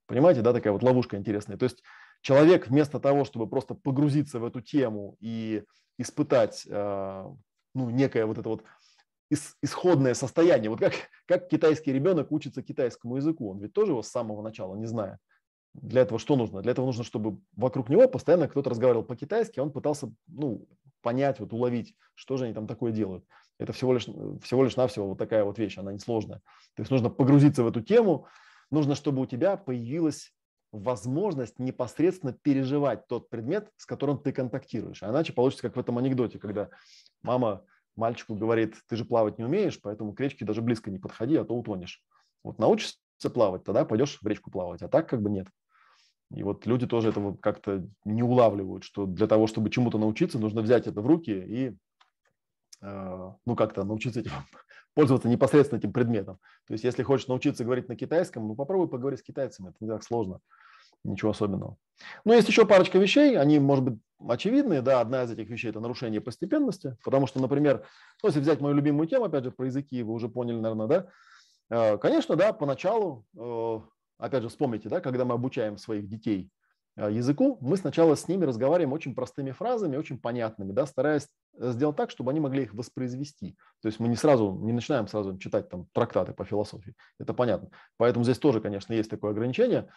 Понимаете, 0.07 0.41
да, 0.41 0.53
такая 0.53 0.73
вот 0.73 0.83
ловушка 0.83 1.17
интересная. 1.17 1.57
То 1.57 1.63
есть 1.63 1.83
человек 2.21 2.67
вместо 2.67 2.99
того, 2.99 3.25
чтобы 3.25 3.47
просто 3.47 3.73
погрузиться 3.75 4.39
в 4.39 4.45
эту 4.45 4.61
тему 4.61 5.15
и 5.19 5.63
испытать 5.97 6.65
э, 6.67 7.25
ну, 7.73 7.89
некое 7.89 8.25
вот 8.25 8.37
это 8.37 8.49
вот 8.49 8.63
исходное 9.61 10.13
состояние, 10.13 10.69
вот 10.69 10.79
как, 10.79 10.93
как 11.25 11.47
китайский 11.47 11.93
ребенок 11.93 12.31
учится 12.31 12.61
китайскому 12.61 13.15
языку, 13.15 13.49
он 13.49 13.59
ведь 13.59 13.73
тоже 13.73 13.93
его 13.93 14.01
с 14.01 14.09
самого 14.09 14.41
начала 14.41 14.75
не 14.75 14.85
знает. 14.85 15.19
Для 15.73 16.01
этого 16.01 16.19
что 16.19 16.35
нужно? 16.35 16.61
Для 16.61 16.73
этого 16.73 16.85
нужно, 16.85 17.05
чтобы 17.05 17.39
вокруг 17.55 17.87
него 17.87 18.09
постоянно 18.09 18.49
кто-то 18.49 18.69
разговаривал 18.69 19.05
по-китайски, 19.05 19.61
он 19.61 19.71
пытался 19.71 20.11
ну, 20.27 20.67
понять, 21.01 21.39
вот, 21.39 21.53
уловить, 21.53 21.95
что 22.13 22.35
же 22.35 22.45
они 22.45 22.53
там 22.53 22.67
такое 22.67 22.91
делают. 22.91 23.25
Это 23.57 23.71
всего 23.71 23.93
лишь, 23.93 24.05
всего 24.41 24.63
лишь 24.63 24.75
навсего 24.75 25.07
вот 25.07 25.17
такая 25.17 25.45
вот 25.45 25.57
вещь, 25.59 25.77
она 25.77 25.93
несложная. 25.93 26.41
То 26.75 26.81
есть 26.81 26.91
нужно 26.91 27.09
погрузиться 27.09 27.63
в 27.63 27.67
эту 27.67 27.81
тему, 27.81 28.27
нужно, 28.71 28.95
чтобы 28.95 29.21
у 29.21 29.25
тебя 29.25 29.57
появилась 29.57 30.34
возможность 30.71 31.60
непосредственно 31.60 32.34
переживать 32.34 33.07
тот 33.07 33.29
предмет, 33.29 33.69
с 33.75 33.86
которым 33.86 34.17
ты 34.19 34.31
контактируешь. 34.31 35.03
А 35.03 35.10
иначе 35.10 35.34
получится, 35.34 35.63
как 35.63 35.75
в 35.75 35.79
этом 35.79 35.97
анекдоте, 35.97 36.39
когда 36.39 36.69
мама 37.21 37.63
мальчику 37.95 38.36
говорит, 38.36 38.75
ты 38.88 38.95
же 38.95 39.05
плавать 39.05 39.38
не 39.38 39.43
умеешь, 39.43 39.79
поэтому 39.81 40.13
к 40.13 40.19
речке 40.19 40.45
даже 40.45 40.62
близко 40.62 40.89
не 40.89 40.97
подходи, 40.97 41.36
а 41.36 41.43
то 41.43 41.53
утонешь. 41.53 42.01
Вот 42.43 42.57
научишься 42.57 42.97
плавать, 43.34 43.63
тогда 43.63 43.86
пойдешь 43.86 44.17
в 44.21 44.25
речку 44.25 44.49
плавать, 44.49 44.81
а 44.81 44.88
так 44.88 45.10
как 45.10 45.21
бы 45.21 45.29
нет. 45.29 45.47
И 46.34 46.43
вот 46.43 46.65
люди 46.65 46.88
тоже 46.88 47.10
этого 47.10 47.36
как-то 47.36 47.86
не 48.05 48.23
улавливают, 48.23 48.86
что 48.86 49.05
для 49.05 49.27
того, 49.27 49.47
чтобы 49.47 49.69
чему-то 49.69 49.97
научиться, 49.97 50.39
нужно 50.39 50.62
взять 50.62 50.88
это 50.88 51.01
в 51.01 51.05
руки 51.05 51.31
и 51.31 51.75
э, 52.81 53.31
ну 53.45 53.55
как-то 53.57 53.84
научиться 53.84 54.21
этим 54.21 54.31
пользоваться 54.93 55.30
непосредственно 55.30 55.80
этим 55.80 55.93
предметом. 55.93 56.39
То 56.67 56.73
есть, 56.73 56.84
если 56.84 57.04
хочешь 57.04 57.27
научиться 57.27 57.63
говорить 57.63 57.88
на 57.88 57.95
китайском, 57.95 58.47
ну 58.47 58.56
попробуй 58.56 58.88
поговорить 58.88 59.19
с 59.19 59.23
китайцами, 59.23 59.69
это 59.69 59.77
не 59.80 59.89
так 59.89 60.04
сложно, 60.04 60.39
ничего 61.04 61.32
особенного. 61.32 61.77
Но 62.25 62.34
есть 62.34 62.47
еще 62.47 62.65
парочка 62.65 62.97
вещей, 62.97 63.38
они, 63.38 63.60
может 63.60 63.84
быть, 63.84 63.99
очевидные, 64.27 64.82
да, 64.82 65.01
одна 65.01 65.23
из 65.23 65.32
этих 65.32 65.49
вещей– 65.49 65.69
это 65.71 65.80
нарушение 65.80 66.21
постепенности, 66.21 66.97
потому 67.04 67.27
что, 67.27 67.39
например, 67.39 67.86
ну, 68.21 68.30
если 68.30 68.39
взять 68.39 68.62
мою 68.62 68.75
любимую 68.75 69.08
тему, 69.08 69.25
опять 69.25 69.43
же, 69.43 69.51
про 69.51 69.65
языки, 69.65 70.04
вы 70.04 70.13
уже 70.13 70.30
поняли, 70.30 70.60
наверное, 70.60 70.88
да, 70.88 71.08
э, 71.69 71.97
конечно, 71.97 72.36
да, 72.36 72.54
поначалу, 72.54 73.25
э, 73.38 73.80
опять 74.17 74.43
же, 74.43 74.49
вспомните, 74.49 74.89
да, 74.89 74.99
когда 74.99 75.25
мы 75.25 75.34
обучаем 75.36 75.77
своих 75.77 76.08
детей 76.08 76.51
языку, 76.97 77.58
мы 77.62 77.77
сначала 77.77 78.15
с 78.15 78.27
ними 78.27 78.45
разговариваем 78.45 78.93
очень 78.93 79.15
простыми 79.15 79.51
фразами, 79.51 79.97
очень 79.97 80.19
понятными, 80.19 80.71
да, 80.71 80.86
стараясь 80.86 81.27
сделать 81.58 81.95
так, 81.95 82.12
чтобы 82.12 82.32
они 82.32 82.39
могли 82.39 82.63
их 82.63 82.73
воспроизвести. 82.73 83.58
То 83.82 83.88
есть 83.88 83.99
мы 83.99 84.08
не 84.08 84.15
сразу, 84.15 84.51
не 84.62 84.73
начинаем 84.73 85.08
сразу 85.08 85.38
читать 85.38 85.69
там 85.69 85.88
трактаты 85.93 86.34
по 86.34 86.43
философии, 86.43 86.95
это 87.19 87.34
понятно. 87.34 87.69
Поэтому 87.97 88.23
здесь 88.23 88.39
тоже, 88.39 88.62
конечно, 88.62 88.93
есть 88.93 89.10
такое 89.10 89.32
ограничение, 89.32 89.89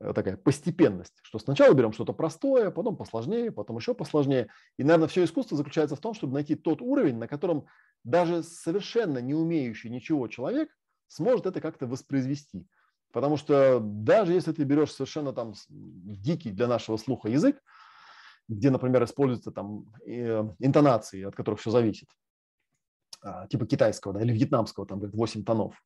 э, 0.00 0.12
такая 0.12 0.36
постепенность, 0.36 1.14
что 1.22 1.38
сначала 1.38 1.72
берем 1.72 1.92
что-то 1.92 2.12
простое, 2.12 2.70
потом 2.70 2.96
посложнее, 2.96 3.50
потом 3.50 3.76
еще 3.76 3.94
посложнее. 3.94 4.48
И, 4.76 4.84
наверное, 4.84 5.08
все 5.08 5.24
искусство 5.24 5.56
заключается 5.56 5.96
в 5.96 6.00
том, 6.00 6.14
чтобы 6.14 6.34
найти 6.34 6.54
тот 6.54 6.82
уровень, 6.82 7.16
на 7.16 7.28
котором 7.28 7.66
даже 8.02 8.42
совершенно 8.42 9.18
не 9.18 9.34
умеющий 9.34 9.88
ничего 9.88 10.28
человек 10.28 10.68
сможет 11.08 11.46
это 11.46 11.60
как-то 11.60 11.86
воспроизвести. 11.86 12.66
Потому 13.14 13.36
что 13.36 13.78
даже 13.80 14.32
если 14.32 14.50
ты 14.50 14.64
берешь 14.64 14.92
совершенно 14.92 15.32
там 15.32 15.54
дикий 15.68 16.50
для 16.50 16.66
нашего 16.66 16.96
слуха 16.96 17.28
язык, 17.28 17.62
где, 18.48 18.70
например, 18.70 19.04
используются 19.04 19.52
там 19.52 19.86
э, 20.04 20.42
интонации, 20.58 21.22
от 21.22 21.36
которых 21.36 21.60
все 21.60 21.70
зависит, 21.70 22.08
а, 23.22 23.46
типа 23.46 23.66
китайского 23.66 24.14
да, 24.14 24.20
или 24.20 24.32
вьетнамского, 24.32 24.84
там, 24.84 24.98
говорят, 24.98 25.14
8 25.14 25.44
тонов, 25.44 25.76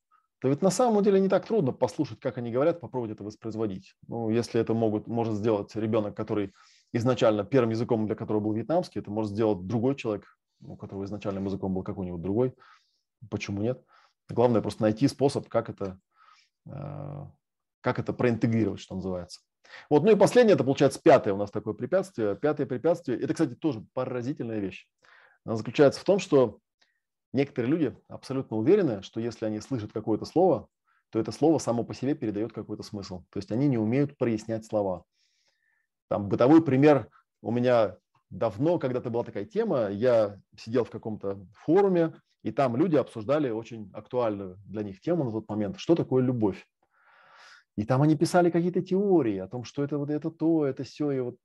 то 0.41 0.49
ведь 0.49 0.62
на 0.62 0.71
самом 0.71 1.03
деле 1.03 1.21
не 1.21 1.29
так 1.29 1.47
трудно 1.47 1.73
послушать, 1.73 2.19
как 2.19 2.38
они 2.38 2.51
говорят, 2.51 2.81
попробовать 2.81 3.12
это 3.12 3.25
воспроизводить. 3.25 3.95
Ну, 4.07 4.31
если 4.31 4.59
это 4.59 4.73
могут, 4.73 5.07
может 5.07 5.35
сделать 5.35 5.77
ребенок, 5.77 6.17
который 6.17 6.55
изначально 6.95 7.45
первым 7.45 7.71
языком 7.71 8.07
для 8.07 8.17
которого 8.17 8.41
был 8.41 8.55
вьетнамский, 8.55 9.03
это 9.03 9.11
может 9.11 9.33
сделать 9.33 9.67
другой 9.67 9.97
человек, 9.97 10.25
у 10.62 10.77
которого 10.77 11.05
изначальным 11.05 11.45
языком 11.45 11.75
был 11.75 11.83
какой-нибудь 11.83 12.23
другой. 12.23 12.55
Почему 13.29 13.61
нет? 13.61 13.85
Главное 14.31 14.62
просто 14.62 14.83
найти 14.83 15.07
способ, 15.09 15.47
как 15.49 15.69
это, 15.69 16.01
как 16.68 17.98
это 17.98 18.12
проинтегрировать, 18.12 18.81
что 18.81 18.94
называется. 18.94 19.40
Вот, 19.90 20.02
ну 20.02 20.12
и 20.12 20.16
последнее, 20.16 20.54
это 20.54 20.64
получается 20.64 21.00
пятое 21.02 21.35
у 21.35 21.37
нас 21.37 21.50
такое 21.50 21.74
препятствие. 21.74 22.37
Пятое 22.37 22.66
препятствие, 22.66 23.20
это, 23.20 23.35
кстати, 23.35 23.54
тоже 23.54 23.85
поразительная 23.92 24.59
вещь. 24.59 24.88
Она 25.44 25.57
заключается 25.57 26.00
в 26.00 26.04
том, 26.04 26.18
что 26.18 26.59
некоторые 27.33 27.70
люди 27.70 27.96
абсолютно 28.09 28.57
уверены, 28.57 29.02
что 29.02 29.20
если 29.20 29.46
они 29.46 29.61
слышат 29.61 29.92
какое-то 29.92 30.24
слово, 30.24 30.68
то 31.11 31.18
это 31.18 31.33
слово 31.33 31.59
само 31.59 31.85
по 31.85 31.94
себе 31.94 32.14
передает 32.14 32.52
какой-то 32.52 32.83
смысл. 32.83 33.24
То 33.31 33.38
есть 33.38 33.50
они 33.50 33.66
не 33.66 33.78
умеют 33.78 34.18
прояснять 34.18 34.66
слова. 34.66 35.04
Там 36.09 36.28
бытовой 36.28 36.62
пример 36.64 37.09
у 37.42 37.50
меня 37.50 37.96
давно, 38.31 38.79
когда-то 38.79 39.11
была 39.11 39.25
такая 39.25 39.45
тема, 39.45 39.88
я 39.88 40.41
сидел 40.57 40.85
в 40.85 40.91
каком-то 40.91 41.47
форуме, 41.53 42.14
и 42.43 42.53
там 42.53 42.77
люди 42.77 42.97
обсуждали 42.97 43.51
очень 43.51 43.91
актуальную 43.93 44.59
для 44.67 44.83
них 44.83 45.01
тему 45.01 45.25
на 45.25 45.33
тот 45.33 45.49
момент, 45.49 45.79
что 45.79 45.95
такое 45.95 46.23
любовь. 46.23 46.67
И 47.77 47.85
там 47.85 48.03
они 48.03 48.17
писали 48.17 48.51
какие-то 48.51 48.83
теории 48.83 49.38
о 49.38 49.47
том, 49.47 49.62
что 49.62 49.85
это 49.85 49.99
вот 49.99 50.11
это 50.11 50.33
то, 50.33 50.67
это 50.67 50.83
все, 50.83 51.12
и, 51.12 51.21
вот, 51.21 51.37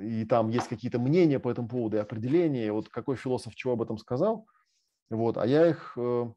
и 0.00 0.24
там 0.24 0.48
есть 0.48 0.68
какие-то 0.68 0.98
мнения 0.98 1.38
по 1.38 1.50
этому 1.50 1.68
поводу 1.68 1.98
и 1.98 2.00
определения. 2.00 2.66
И 2.66 2.70
вот 2.70 2.88
какой 2.88 3.16
философ 3.16 3.54
чего 3.54 3.74
об 3.74 3.82
этом 3.82 3.98
сказал. 3.98 4.46
Вот, 5.10 5.36
а 5.36 5.46
я 5.46 5.68
их 5.68 5.92
э, 5.98 6.32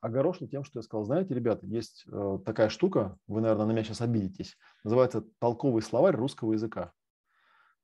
огорошил 0.00 0.46
тем, 0.46 0.62
что 0.62 0.78
я 0.78 0.82
сказал, 0.84 1.04
знаете, 1.04 1.34
ребята, 1.34 1.66
есть 1.66 2.04
э, 2.06 2.38
такая 2.46 2.68
штука, 2.68 3.18
вы, 3.26 3.40
наверное, 3.40 3.66
на 3.66 3.72
меня 3.72 3.82
сейчас 3.82 4.00
обидитесь, 4.00 4.56
называется 4.84 5.24
толковый 5.40 5.82
словарь 5.82 6.14
русского 6.14 6.52
языка. 6.52 6.92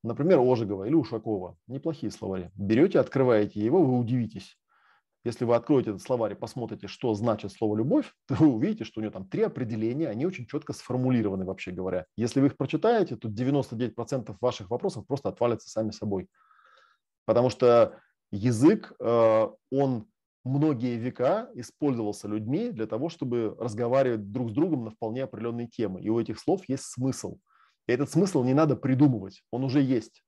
Например, 0.06 0.38
Ожегова 0.38 0.84
или 0.84 0.94
Ушакова. 0.94 1.56
Неплохие 1.66 2.12
словари. 2.12 2.50
Берете, 2.54 3.00
открываете 3.00 3.60
его, 3.60 3.82
вы 3.82 3.98
удивитесь. 3.98 4.56
Если 5.24 5.44
вы 5.44 5.56
откроете 5.56 5.90
этот 5.90 6.02
словарь 6.02 6.32
и 6.32 6.36
посмотрите, 6.36 6.86
что 6.86 7.12
значит 7.14 7.50
слово 7.50 7.76
«любовь», 7.78 8.14
то 8.28 8.36
вы 8.36 8.46
увидите, 8.46 8.84
что 8.84 9.00
у 9.00 9.02
него 9.02 9.12
там 9.12 9.28
три 9.28 9.42
определения, 9.42 10.08
они 10.08 10.24
очень 10.24 10.46
четко 10.46 10.72
сформулированы, 10.72 11.44
вообще 11.44 11.72
говоря. 11.72 12.06
Если 12.16 12.40
вы 12.40 12.46
их 12.46 12.56
прочитаете, 12.56 13.16
то 13.16 13.28
99% 13.28 14.36
ваших 14.40 14.70
вопросов 14.70 15.04
просто 15.08 15.28
отвалятся 15.28 15.68
сами 15.68 15.90
собой. 15.90 16.28
Потому 17.24 17.50
что 17.50 17.98
язык, 18.30 18.92
э, 19.00 19.48
он 19.72 20.06
многие 20.44 20.96
века 20.96 21.50
использовался 21.54 22.28
людьми 22.28 22.70
для 22.70 22.86
того, 22.86 23.08
чтобы 23.08 23.56
разговаривать 23.58 24.30
друг 24.30 24.50
с 24.50 24.52
другом 24.52 24.84
на 24.84 24.90
вполне 24.92 25.24
определенные 25.24 25.66
темы. 25.66 26.00
И 26.00 26.08
у 26.08 26.20
этих 26.20 26.38
слов 26.38 26.62
есть 26.68 26.84
смысл. 26.84 27.38
И 27.86 27.92
этот 27.92 28.10
смысл 28.10 28.42
не 28.42 28.54
надо 28.54 28.76
придумывать, 28.76 29.42
он 29.50 29.64
уже 29.64 29.80
есть. 29.80 30.24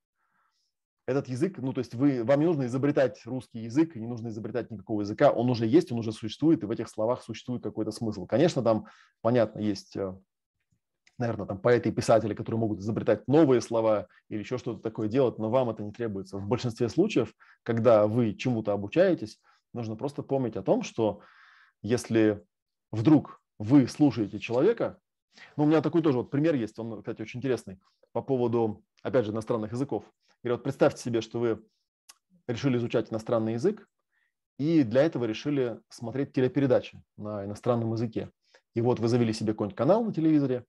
Этот 1.05 1.27
язык, 1.27 1.57
ну 1.57 1.73
то 1.73 1.79
есть 1.79 1.95
вы, 1.95 2.23
вам 2.23 2.39
не 2.39 2.45
нужно 2.45 2.67
изобретать 2.67 3.25
русский 3.25 3.61
язык, 3.61 3.95
не 3.95 4.05
нужно 4.05 4.27
изобретать 4.27 4.69
никакого 4.69 5.01
языка, 5.01 5.31
он 5.31 5.49
уже 5.49 5.65
есть, 5.65 5.91
он 5.91 5.99
уже 5.99 6.11
существует, 6.11 6.61
и 6.61 6.67
в 6.67 6.71
этих 6.71 6.87
словах 6.87 7.23
существует 7.23 7.63
какой-то 7.63 7.91
смысл. 7.91 8.27
Конечно, 8.27 8.61
там, 8.61 8.85
понятно, 9.21 9.59
есть 9.59 9.97
э, 9.97 10.15
наверное, 11.19 11.45
там 11.45 11.59
поэты 11.59 11.89
и 11.89 11.91
писатели, 11.91 12.33
которые 12.33 12.59
могут 12.59 12.79
изобретать 12.79 13.27
новые 13.27 13.61
слова 13.61 14.07
или 14.29 14.39
еще 14.39 14.57
что-то 14.57 14.81
такое 14.81 15.09
делать, 15.09 15.37
но 15.37 15.49
вам 15.49 15.69
это 15.69 15.83
не 15.83 15.91
требуется. 15.91 16.37
В 16.37 16.47
большинстве 16.47 16.89
случаев, 16.89 17.35
когда 17.63 18.07
вы 18.07 18.33
чему-то 18.33 18.71
обучаетесь, 18.71 19.39
нужно 19.73 19.95
просто 19.95 20.23
помнить 20.23 20.55
о 20.55 20.63
том, 20.63 20.81
что 20.81 21.21
если 21.81 22.43
вдруг 22.91 23.41
вы 23.59 23.87
слушаете 23.87 24.39
человека, 24.39 24.97
ну, 25.55 25.63
у 25.63 25.67
меня 25.67 25.81
такой 25.81 26.01
тоже 26.01 26.17
вот 26.17 26.31
пример 26.31 26.55
есть, 26.55 26.77
он, 26.79 26.99
кстати, 26.99 27.21
очень 27.21 27.39
интересный, 27.39 27.79
по 28.11 28.21
поводу, 28.21 28.83
опять 29.03 29.25
же, 29.25 29.31
иностранных 29.31 29.71
языков. 29.71 30.03
Говорю, 30.43 30.55
вот 30.55 30.63
представьте 30.63 31.01
себе, 31.01 31.21
что 31.21 31.39
вы 31.39 31.63
решили 32.47 32.77
изучать 32.77 33.11
иностранный 33.11 33.53
язык, 33.53 33.87
и 34.57 34.83
для 34.83 35.03
этого 35.03 35.25
решили 35.25 35.79
смотреть 35.89 36.33
телепередачи 36.33 37.01
на 37.17 37.45
иностранном 37.45 37.93
языке. 37.93 38.31
И 38.73 38.81
вот 38.81 38.99
вы 38.99 39.07
завели 39.07 39.33
себе 39.33 39.53
какой-нибудь 39.53 39.77
канал 39.77 40.03
на 40.03 40.13
телевизоре, 40.13 40.65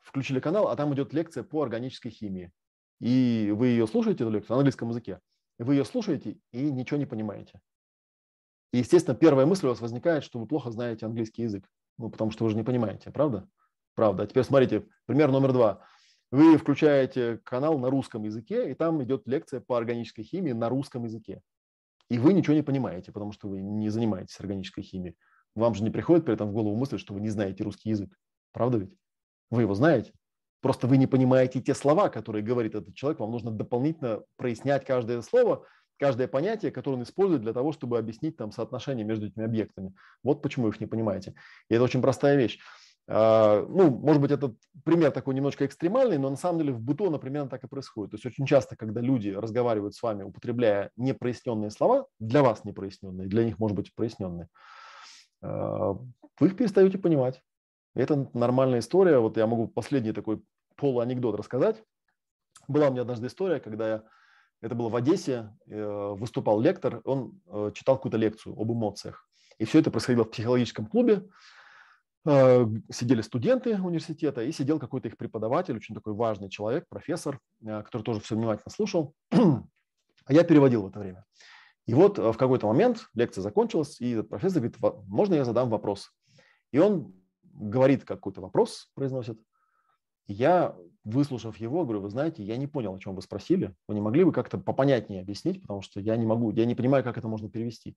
включили 0.00 0.40
канал, 0.40 0.68
а 0.68 0.76
там 0.76 0.94
идет 0.94 1.12
лекция 1.12 1.42
по 1.42 1.62
органической 1.62 2.10
химии. 2.10 2.52
И 3.00 3.52
вы 3.56 3.68
ее 3.68 3.86
слушаете, 3.86 4.24
эту 4.24 4.32
лекцию, 4.32 4.54
на 4.54 4.58
английском 4.58 4.90
языке. 4.90 5.20
Вы 5.58 5.74
ее 5.74 5.84
слушаете 5.84 6.38
и 6.52 6.70
ничего 6.70 6.98
не 6.98 7.06
понимаете. 7.06 7.60
И, 8.72 8.78
естественно, 8.78 9.16
первая 9.16 9.46
мысль 9.46 9.66
у 9.66 9.70
вас 9.70 9.80
возникает, 9.80 10.24
что 10.24 10.38
вы 10.38 10.46
плохо 10.46 10.70
знаете 10.70 11.06
английский 11.06 11.42
язык. 11.42 11.68
Ну, 11.98 12.10
потому 12.10 12.30
что 12.30 12.44
вы 12.44 12.50
же 12.50 12.56
не 12.56 12.62
понимаете, 12.62 13.10
правда? 13.10 13.48
Правда. 13.94 14.22
А 14.22 14.26
теперь 14.26 14.44
смотрите, 14.44 14.86
пример 15.06 15.30
номер 15.30 15.52
два. 15.52 15.84
Вы 16.30 16.56
включаете 16.56 17.38
канал 17.44 17.78
на 17.78 17.90
русском 17.90 18.24
языке, 18.24 18.70
и 18.70 18.74
там 18.74 19.02
идет 19.04 19.26
лекция 19.26 19.60
по 19.60 19.76
органической 19.76 20.22
химии 20.22 20.52
на 20.52 20.68
русском 20.68 21.04
языке. 21.04 21.42
И 22.08 22.18
вы 22.18 22.32
ничего 22.32 22.54
не 22.54 22.62
понимаете, 22.62 23.12
потому 23.12 23.32
что 23.32 23.48
вы 23.48 23.60
не 23.60 23.90
занимаетесь 23.90 24.38
органической 24.40 24.82
химией. 24.82 25.16
Вам 25.54 25.74
же 25.74 25.82
не 25.82 25.90
приходит 25.90 26.24
при 26.24 26.34
этом 26.34 26.48
в 26.48 26.52
голову 26.52 26.76
мысль, 26.76 26.98
что 26.98 27.14
вы 27.14 27.20
не 27.20 27.28
знаете 27.28 27.64
русский 27.64 27.90
язык. 27.90 28.16
Правда 28.52 28.78
ведь? 28.78 28.94
Вы 29.50 29.62
его 29.62 29.74
знаете. 29.74 30.12
Просто 30.62 30.86
вы 30.86 30.96
не 30.96 31.06
понимаете 31.06 31.60
те 31.60 31.74
слова, 31.74 32.08
которые 32.08 32.42
говорит 32.42 32.74
этот 32.74 32.94
человек. 32.94 33.20
Вам 33.20 33.32
нужно 33.32 33.50
дополнительно 33.50 34.22
прояснять 34.36 34.86
каждое 34.86 35.20
слово, 35.20 35.66
каждое 35.98 36.28
понятие, 36.28 36.72
которое 36.72 36.96
он 36.96 37.02
использует 37.02 37.42
для 37.42 37.52
того, 37.52 37.72
чтобы 37.72 37.98
объяснить 37.98 38.36
там 38.36 38.52
соотношение 38.52 39.04
между 39.04 39.26
этими 39.26 39.44
объектами. 39.44 39.94
Вот 40.22 40.42
почему 40.42 40.68
их 40.68 40.80
не 40.80 40.86
понимаете. 40.86 41.34
И 41.68 41.74
это 41.74 41.84
очень 41.84 42.02
простая 42.02 42.36
вещь. 42.36 42.58
А, 43.08 43.66
ну, 43.68 43.90
может 43.90 44.22
быть, 44.22 44.30
этот 44.30 44.56
пример 44.84 45.10
такой 45.10 45.34
немножко 45.34 45.66
экстремальный, 45.66 46.18
но 46.18 46.30
на 46.30 46.36
самом 46.36 46.58
деле 46.60 46.72
в 46.72 46.80
быту, 46.80 47.10
например, 47.10 47.48
так 47.48 47.64
и 47.64 47.68
происходит. 47.68 48.12
То 48.12 48.14
есть 48.16 48.26
очень 48.26 48.46
часто, 48.46 48.76
когда 48.76 49.00
люди 49.00 49.30
разговаривают 49.30 49.94
с 49.94 50.02
вами, 50.02 50.22
употребляя 50.22 50.90
непроясненные 50.96 51.70
слова, 51.70 52.06
для 52.20 52.42
вас 52.42 52.64
непроясненные, 52.64 53.28
для 53.28 53.44
них, 53.44 53.58
может 53.58 53.76
быть, 53.76 53.94
проясненные, 53.94 54.48
а, 55.42 55.98
вы 56.38 56.46
их 56.46 56.56
перестаете 56.56 56.98
понимать. 56.98 57.42
Это 57.94 58.30
нормальная 58.32 58.78
история. 58.78 59.18
Вот 59.18 59.36
я 59.36 59.46
могу 59.46 59.68
последний 59.68 60.12
такой 60.12 60.42
полуанекдот 60.76 61.36
рассказать. 61.36 61.82
Была 62.68 62.88
у 62.88 62.92
меня 62.92 63.02
однажды 63.02 63.26
история, 63.26 63.60
когда 63.60 63.88
я, 63.88 64.04
это 64.62 64.76
было 64.76 64.88
в 64.88 64.96
Одессе, 64.96 65.50
э, 65.66 66.14
выступал 66.16 66.60
лектор, 66.60 67.02
он 67.04 67.40
э, 67.46 67.72
читал 67.74 67.96
какую-то 67.96 68.16
лекцию 68.16 68.58
об 68.58 68.72
эмоциях. 68.72 69.28
И 69.58 69.64
все 69.64 69.80
это 69.80 69.90
происходило 69.90 70.24
в 70.24 70.30
психологическом 70.30 70.86
клубе. 70.86 71.28
Э, 72.24 72.64
сидели 72.88 73.22
студенты 73.22 73.74
университета, 73.74 74.42
и 74.42 74.52
сидел 74.52 74.78
какой-то 74.78 75.08
их 75.08 75.16
преподаватель, 75.16 75.76
очень 75.76 75.96
такой 75.96 76.14
важный 76.14 76.48
человек, 76.48 76.86
профессор, 76.88 77.40
который 77.60 78.02
тоже 78.02 78.20
все 78.20 78.36
внимательно 78.36 78.70
слушал. 78.72 79.14
А 80.24 80.32
я 80.32 80.44
переводил 80.44 80.82
в 80.82 80.86
это 80.86 81.00
время. 81.00 81.24
И 81.84 81.94
вот 81.94 82.16
в 82.16 82.34
какой-то 82.34 82.68
момент 82.68 83.08
лекция 83.12 83.42
закончилась, 83.42 84.00
и 84.00 84.12
этот 84.12 84.28
профессор 84.28 84.62
говорит, 84.62 85.04
можно 85.08 85.34
я 85.34 85.44
задам 85.44 85.68
вопрос? 85.68 86.12
И 86.70 86.78
он 86.78 87.12
говорит 87.42 88.04
какой-то 88.04 88.40
вопрос, 88.40 88.92
произносит. 88.94 89.40
Я, 90.28 90.76
выслушав 91.04 91.56
его, 91.56 91.84
говорю, 91.84 92.00
вы 92.00 92.10
знаете, 92.10 92.42
я 92.42 92.56
не 92.56 92.66
понял, 92.66 92.94
о 92.94 92.98
чем 92.98 93.14
вы 93.14 93.22
спросили. 93.22 93.74
Вы 93.88 93.94
не 93.94 94.00
могли 94.00 94.24
бы 94.24 94.32
как-то 94.32 94.58
попонятнее 94.58 95.22
объяснить, 95.22 95.60
потому 95.60 95.82
что 95.82 96.00
я 96.00 96.16
не 96.16 96.26
могу, 96.26 96.50
я 96.52 96.64
не 96.64 96.74
понимаю, 96.74 97.04
как 97.04 97.18
это 97.18 97.28
можно 97.28 97.48
перевести. 97.48 97.96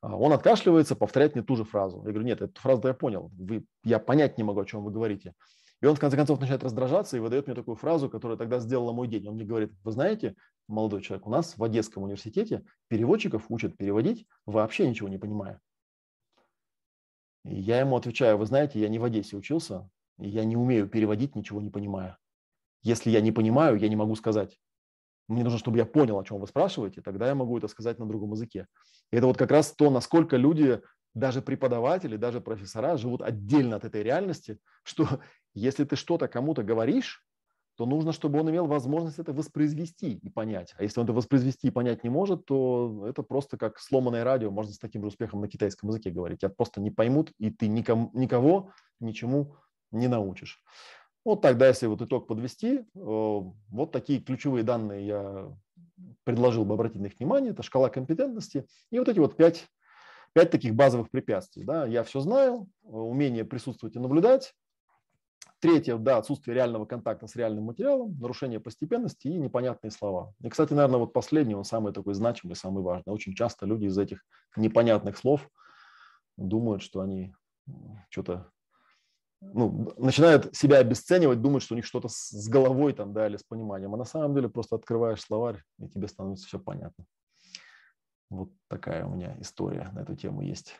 А 0.00 0.16
он 0.16 0.32
откашливается, 0.32 0.96
повторяет 0.96 1.34
мне 1.34 1.44
ту 1.44 1.56
же 1.56 1.64
фразу. 1.64 1.98
Я 1.98 2.12
говорю, 2.12 2.22
нет, 2.22 2.42
эту 2.42 2.60
фразу 2.60 2.86
я 2.86 2.94
понял. 2.94 3.30
Вы, 3.38 3.64
я 3.84 3.98
понять 3.98 4.38
не 4.38 4.44
могу, 4.44 4.60
о 4.60 4.64
чем 4.64 4.84
вы 4.84 4.90
говорите. 4.90 5.34
И 5.80 5.86
он, 5.86 5.96
в 5.96 6.00
конце 6.00 6.16
концов, 6.16 6.40
начинает 6.40 6.64
раздражаться 6.64 7.16
и 7.16 7.20
выдает 7.20 7.46
мне 7.46 7.54
такую 7.54 7.76
фразу, 7.76 8.08
которая 8.08 8.38
тогда 8.38 8.58
сделала 8.58 8.92
мой 8.92 9.08
день. 9.08 9.28
Он 9.28 9.34
мне 9.34 9.44
говорит, 9.44 9.72
вы 9.82 9.92
знаете, 9.92 10.34
молодой 10.66 11.02
человек, 11.02 11.26
у 11.26 11.30
нас 11.30 11.58
в 11.58 11.64
Одесском 11.64 12.04
университете 12.04 12.64
переводчиков 12.88 13.44
учат 13.50 13.76
переводить, 13.76 14.26
вообще 14.46 14.88
ничего 14.88 15.08
не 15.08 15.18
понимая. 15.18 15.60
И 17.44 17.60
я 17.60 17.80
ему 17.80 17.96
отвечаю, 17.96 18.38
вы 18.38 18.46
знаете, 18.46 18.80
я 18.80 18.88
не 18.88 18.98
в 18.98 19.04
Одессе 19.04 19.36
учился, 19.36 19.88
я 20.18 20.44
не 20.44 20.56
умею 20.56 20.88
переводить, 20.88 21.34
ничего 21.34 21.60
не 21.60 21.70
понимая. 21.70 22.18
Если 22.82 23.10
я 23.10 23.20
не 23.20 23.32
понимаю, 23.32 23.76
я 23.76 23.88
не 23.88 23.96
могу 23.96 24.14
сказать. 24.14 24.58
Мне 25.26 25.42
нужно, 25.42 25.58
чтобы 25.58 25.78
я 25.78 25.86
понял, 25.86 26.18
о 26.18 26.24
чем 26.24 26.38
вы 26.38 26.46
спрашиваете, 26.46 27.00
тогда 27.00 27.28
я 27.28 27.34
могу 27.34 27.56
это 27.56 27.66
сказать 27.68 27.98
на 27.98 28.06
другом 28.06 28.32
языке. 28.32 28.66
И 29.10 29.16
это 29.16 29.26
вот 29.26 29.38
как 29.38 29.50
раз 29.50 29.72
то, 29.72 29.90
насколько 29.90 30.36
люди, 30.36 30.82
даже 31.14 31.40
преподаватели, 31.40 32.16
даже 32.16 32.40
профессора 32.40 32.96
живут 32.96 33.22
отдельно 33.22 33.76
от 33.76 33.84
этой 33.84 34.02
реальности, 34.02 34.58
что 34.82 35.20
если 35.54 35.84
ты 35.84 35.96
что-то 35.96 36.28
кому-то 36.28 36.62
говоришь, 36.62 37.24
то 37.76 37.86
нужно, 37.86 38.12
чтобы 38.12 38.38
он 38.38 38.48
имел 38.50 38.66
возможность 38.66 39.18
это 39.18 39.32
воспроизвести 39.32 40.12
и 40.12 40.28
понять. 40.28 40.74
А 40.78 40.84
если 40.84 41.00
он 41.00 41.06
это 41.06 41.12
воспроизвести 41.12 41.68
и 41.68 41.70
понять 41.70 42.04
не 42.04 42.10
может, 42.10 42.44
то 42.46 43.04
это 43.08 43.22
просто 43.22 43.56
как 43.56 43.80
сломанное 43.80 44.22
радио, 44.22 44.50
можно 44.50 44.72
с 44.72 44.78
таким 44.78 45.02
же 45.02 45.08
успехом 45.08 45.40
на 45.40 45.48
китайском 45.48 45.88
языке 45.88 46.10
говорить. 46.10 46.40
Тебя 46.40 46.50
просто 46.50 46.80
не 46.80 46.92
поймут, 46.92 47.32
и 47.38 47.50
ты 47.50 47.66
никому, 47.66 48.10
никого 48.14 48.70
ничему 49.00 49.56
не 49.94 50.08
научишь. 50.08 50.62
Вот 51.24 51.40
тогда, 51.40 51.68
если 51.68 51.86
вот 51.86 52.02
итог 52.02 52.26
подвести, 52.26 52.78
э, 52.78 52.84
вот 52.94 53.92
такие 53.92 54.20
ключевые 54.20 54.62
данные 54.62 55.06
я 55.06 55.52
предложил 56.24 56.64
бы 56.64 56.74
обратить 56.74 57.00
на 57.00 57.06
их 57.06 57.18
внимание. 57.18 57.52
Это 57.52 57.62
шкала 57.62 57.88
компетентности 57.88 58.66
и 58.90 58.98
вот 58.98 59.08
эти 59.08 59.18
вот 59.18 59.36
пять, 59.36 59.66
пять 60.32 60.50
таких 60.50 60.74
базовых 60.74 61.10
препятствий. 61.10 61.64
Да. 61.64 61.86
Я 61.86 62.02
все 62.04 62.20
знаю, 62.20 62.68
умение 62.82 63.44
присутствовать 63.44 63.96
и 63.96 63.98
наблюдать, 63.98 64.54
Третье, 65.64 65.96
да, 65.96 66.18
отсутствие 66.18 66.54
реального 66.54 66.84
контакта 66.84 67.26
с 67.26 67.34
реальным 67.36 67.64
материалом, 67.64 68.18
нарушение 68.20 68.60
постепенности 68.60 69.28
и 69.28 69.38
непонятные 69.38 69.90
слова. 69.90 70.34
И, 70.42 70.50
кстати, 70.50 70.74
наверное, 70.74 70.98
вот 70.98 71.14
последний, 71.14 71.54
он 71.54 71.64
самый 71.64 71.94
такой 71.94 72.12
значимый, 72.12 72.54
самый 72.54 72.82
важный. 72.82 73.14
Очень 73.14 73.34
часто 73.34 73.64
люди 73.64 73.86
из 73.86 73.96
этих 73.96 74.22
непонятных 74.56 75.16
слов 75.16 75.48
думают, 76.36 76.82
что 76.82 77.00
они 77.00 77.34
что-то 78.10 78.50
ну, 79.52 79.92
начинают 79.96 80.54
себя 80.56 80.78
обесценивать, 80.78 81.40
думать, 81.40 81.62
что 81.62 81.74
у 81.74 81.76
них 81.76 81.84
что-то 81.84 82.08
с 82.08 82.48
головой 82.48 82.92
там, 82.92 83.12
да, 83.12 83.26
или 83.26 83.36
с 83.36 83.42
пониманием. 83.42 83.94
А 83.94 83.98
на 83.98 84.04
самом 84.04 84.34
деле 84.34 84.48
просто 84.48 84.76
открываешь 84.76 85.22
словарь, 85.22 85.62
и 85.78 85.88
тебе 85.88 86.08
становится 86.08 86.46
все 86.46 86.58
понятно. 86.58 87.04
Вот 88.30 88.50
такая 88.68 89.04
у 89.06 89.10
меня 89.10 89.36
история 89.40 89.90
на 89.92 90.00
эту 90.00 90.16
тему 90.16 90.42
есть. 90.42 90.74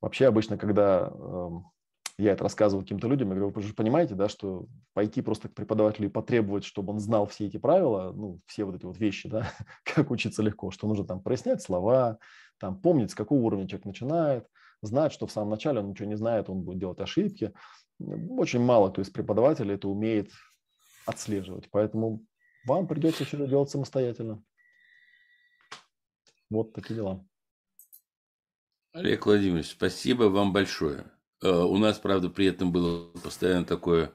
Вообще 0.00 0.26
обычно, 0.26 0.56
когда 0.56 1.12
э, 1.12 1.48
я 2.18 2.32
это 2.32 2.44
рассказываю 2.44 2.84
каким-то 2.84 3.08
людям, 3.08 3.28
я 3.28 3.36
говорю, 3.36 3.52
вы 3.52 3.62
же 3.62 3.74
понимаете, 3.74 4.14
да, 4.14 4.28
что 4.28 4.66
пойти 4.94 5.22
просто 5.22 5.48
к 5.48 5.54
преподавателю 5.54 6.08
и 6.08 6.10
потребовать, 6.10 6.64
чтобы 6.64 6.92
он 6.92 7.00
знал 7.00 7.26
все 7.26 7.46
эти 7.46 7.56
правила, 7.56 8.12
ну, 8.12 8.40
все 8.46 8.64
вот 8.64 8.74
эти 8.74 8.84
вот 8.84 8.98
вещи, 8.98 9.28
да, 9.28 9.50
как 9.84 10.10
учиться 10.10 10.42
легко, 10.42 10.70
что 10.70 10.88
нужно 10.88 11.04
там 11.04 11.20
прояснять 11.20 11.62
слова, 11.62 12.18
там 12.58 12.80
помнить, 12.80 13.10
с 13.10 13.14
какого 13.14 13.40
уровня 13.40 13.68
человек 13.68 13.86
начинает, 13.86 14.46
знать, 14.82 15.12
что 15.12 15.26
в 15.26 15.32
самом 15.32 15.50
начале 15.50 15.80
он 15.80 15.90
ничего 15.90 16.08
не 16.08 16.16
знает, 16.16 16.50
он 16.50 16.62
будет 16.62 16.78
делать 16.78 17.00
ошибки. 17.00 17.52
Очень 17.98 18.60
мало 18.60 18.90
кто 18.90 19.00
из 19.00 19.10
преподавателей 19.10 19.74
это 19.74 19.88
умеет 19.88 20.30
отслеживать, 21.06 21.70
поэтому 21.70 22.24
вам 22.66 22.86
придется 22.86 23.24
это 23.24 23.46
делать 23.46 23.70
самостоятельно. 23.70 24.42
Вот 26.50 26.74
такие 26.74 26.96
дела. 26.96 27.24
Олег 28.92 29.24
Владимирович, 29.24 29.70
спасибо 29.70 30.24
вам 30.24 30.52
большое. 30.52 31.06
Э, 31.42 31.50
у 31.50 31.78
нас, 31.78 31.98
правда, 31.98 32.28
при 32.28 32.46
этом 32.46 32.72
было 32.72 33.10
постоянно 33.18 33.64
такое 33.64 34.12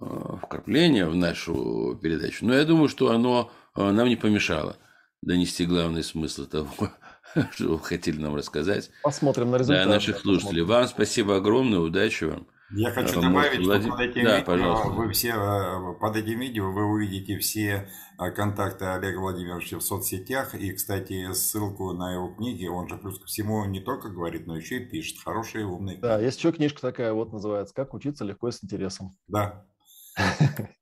э, 0.00 0.04
вкрапление 0.42 1.06
в 1.06 1.14
нашу 1.14 1.98
передачу, 2.02 2.46
но 2.46 2.54
я 2.54 2.64
думаю, 2.64 2.88
что 2.88 3.10
оно 3.10 3.52
э, 3.76 3.90
нам 3.90 4.08
не 4.08 4.16
помешало 4.16 4.78
донести 5.20 5.66
главный 5.66 6.02
смысл 6.02 6.46
того, 6.46 6.70
что 7.52 7.68
вы 7.68 7.78
хотели 7.80 8.18
нам 8.20 8.34
рассказать. 8.34 8.90
Посмотрим 9.02 9.50
на 9.50 9.56
результат. 9.56 9.84
Для 9.84 9.94
наших 9.94 10.18
слушателей. 10.18 10.62
Посмотрим. 10.62 10.66
Вам 10.68 10.88
спасибо 10.88 11.36
огромное, 11.36 11.78
удачи 11.78 12.24
вам. 12.24 12.46
Я 12.70 12.90
хочу 12.90 13.22
добавить, 13.22 13.64
Влад... 13.64 13.80
что 13.80 13.90
под 13.92 14.00
этим, 14.00 14.24
да, 14.24 14.36
видео 14.36 14.44
пожалуйста. 14.44 14.88
вы 14.88 15.12
все, 15.12 15.28
э, 15.30 15.94
под 15.98 16.16
этим 16.16 16.38
видео 16.38 16.70
вы 16.70 16.84
увидите 16.84 17.38
все 17.38 17.88
э, 18.18 18.30
контакты 18.30 18.84
Олега 18.84 19.20
Владимировича 19.20 19.78
в 19.78 19.82
соцсетях. 19.82 20.54
И, 20.54 20.72
кстати, 20.72 21.32
ссылку 21.32 21.94
на 21.94 22.12
его 22.12 22.28
книги. 22.28 22.66
Он 22.66 22.86
же 22.86 22.98
плюс 22.98 23.18
ко 23.18 23.24
всему 23.24 23.64
не 23.64 23.80
только 23.80 24.10
говорит, 24.10 24.46
но 24.46 24.54
еще 24.56 24.82
и 24.82 24.84
пишет. 24.84 25.16
Хорошие, 25.24 25.64
умные 25.64 25.96
книги. 25.96 26.02
Да, 26.02 26.20
есть 26.20 26.38
еще 26.38 26.52
книжка 26.52 26.82
такая, 26.82 27.14
вот 27.14 27.32
называется 27.32 27.74
«Как 27.74 27.94
учиться 27.94 28.24
легко 28.24 28.48
и 28.48 28.52
с 28.52 28.62
интересом». 28.62 29.16
Да. 29.28 29.64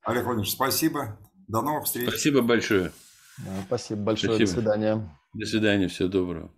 Олег 0.02 0.24
Владимирович, 0.24 0.50
спасибо. 0.50 1.20
До 1.46 1.62
новых 1.62 1.84
встреч. 1.84 2.08
Спасибо 2.08 2.42
большое. 2.42 2.90
Спасибо 3.66 4.02
большое. 4.02 4.34
Спасибо. 4.34 4.46
До 4.46 4.60
свидания. 4.60 5.18
До 5.36 5.44
свидания. 5.46 5.88
Всего 5.88 6.08
доброго. 6.08 6.50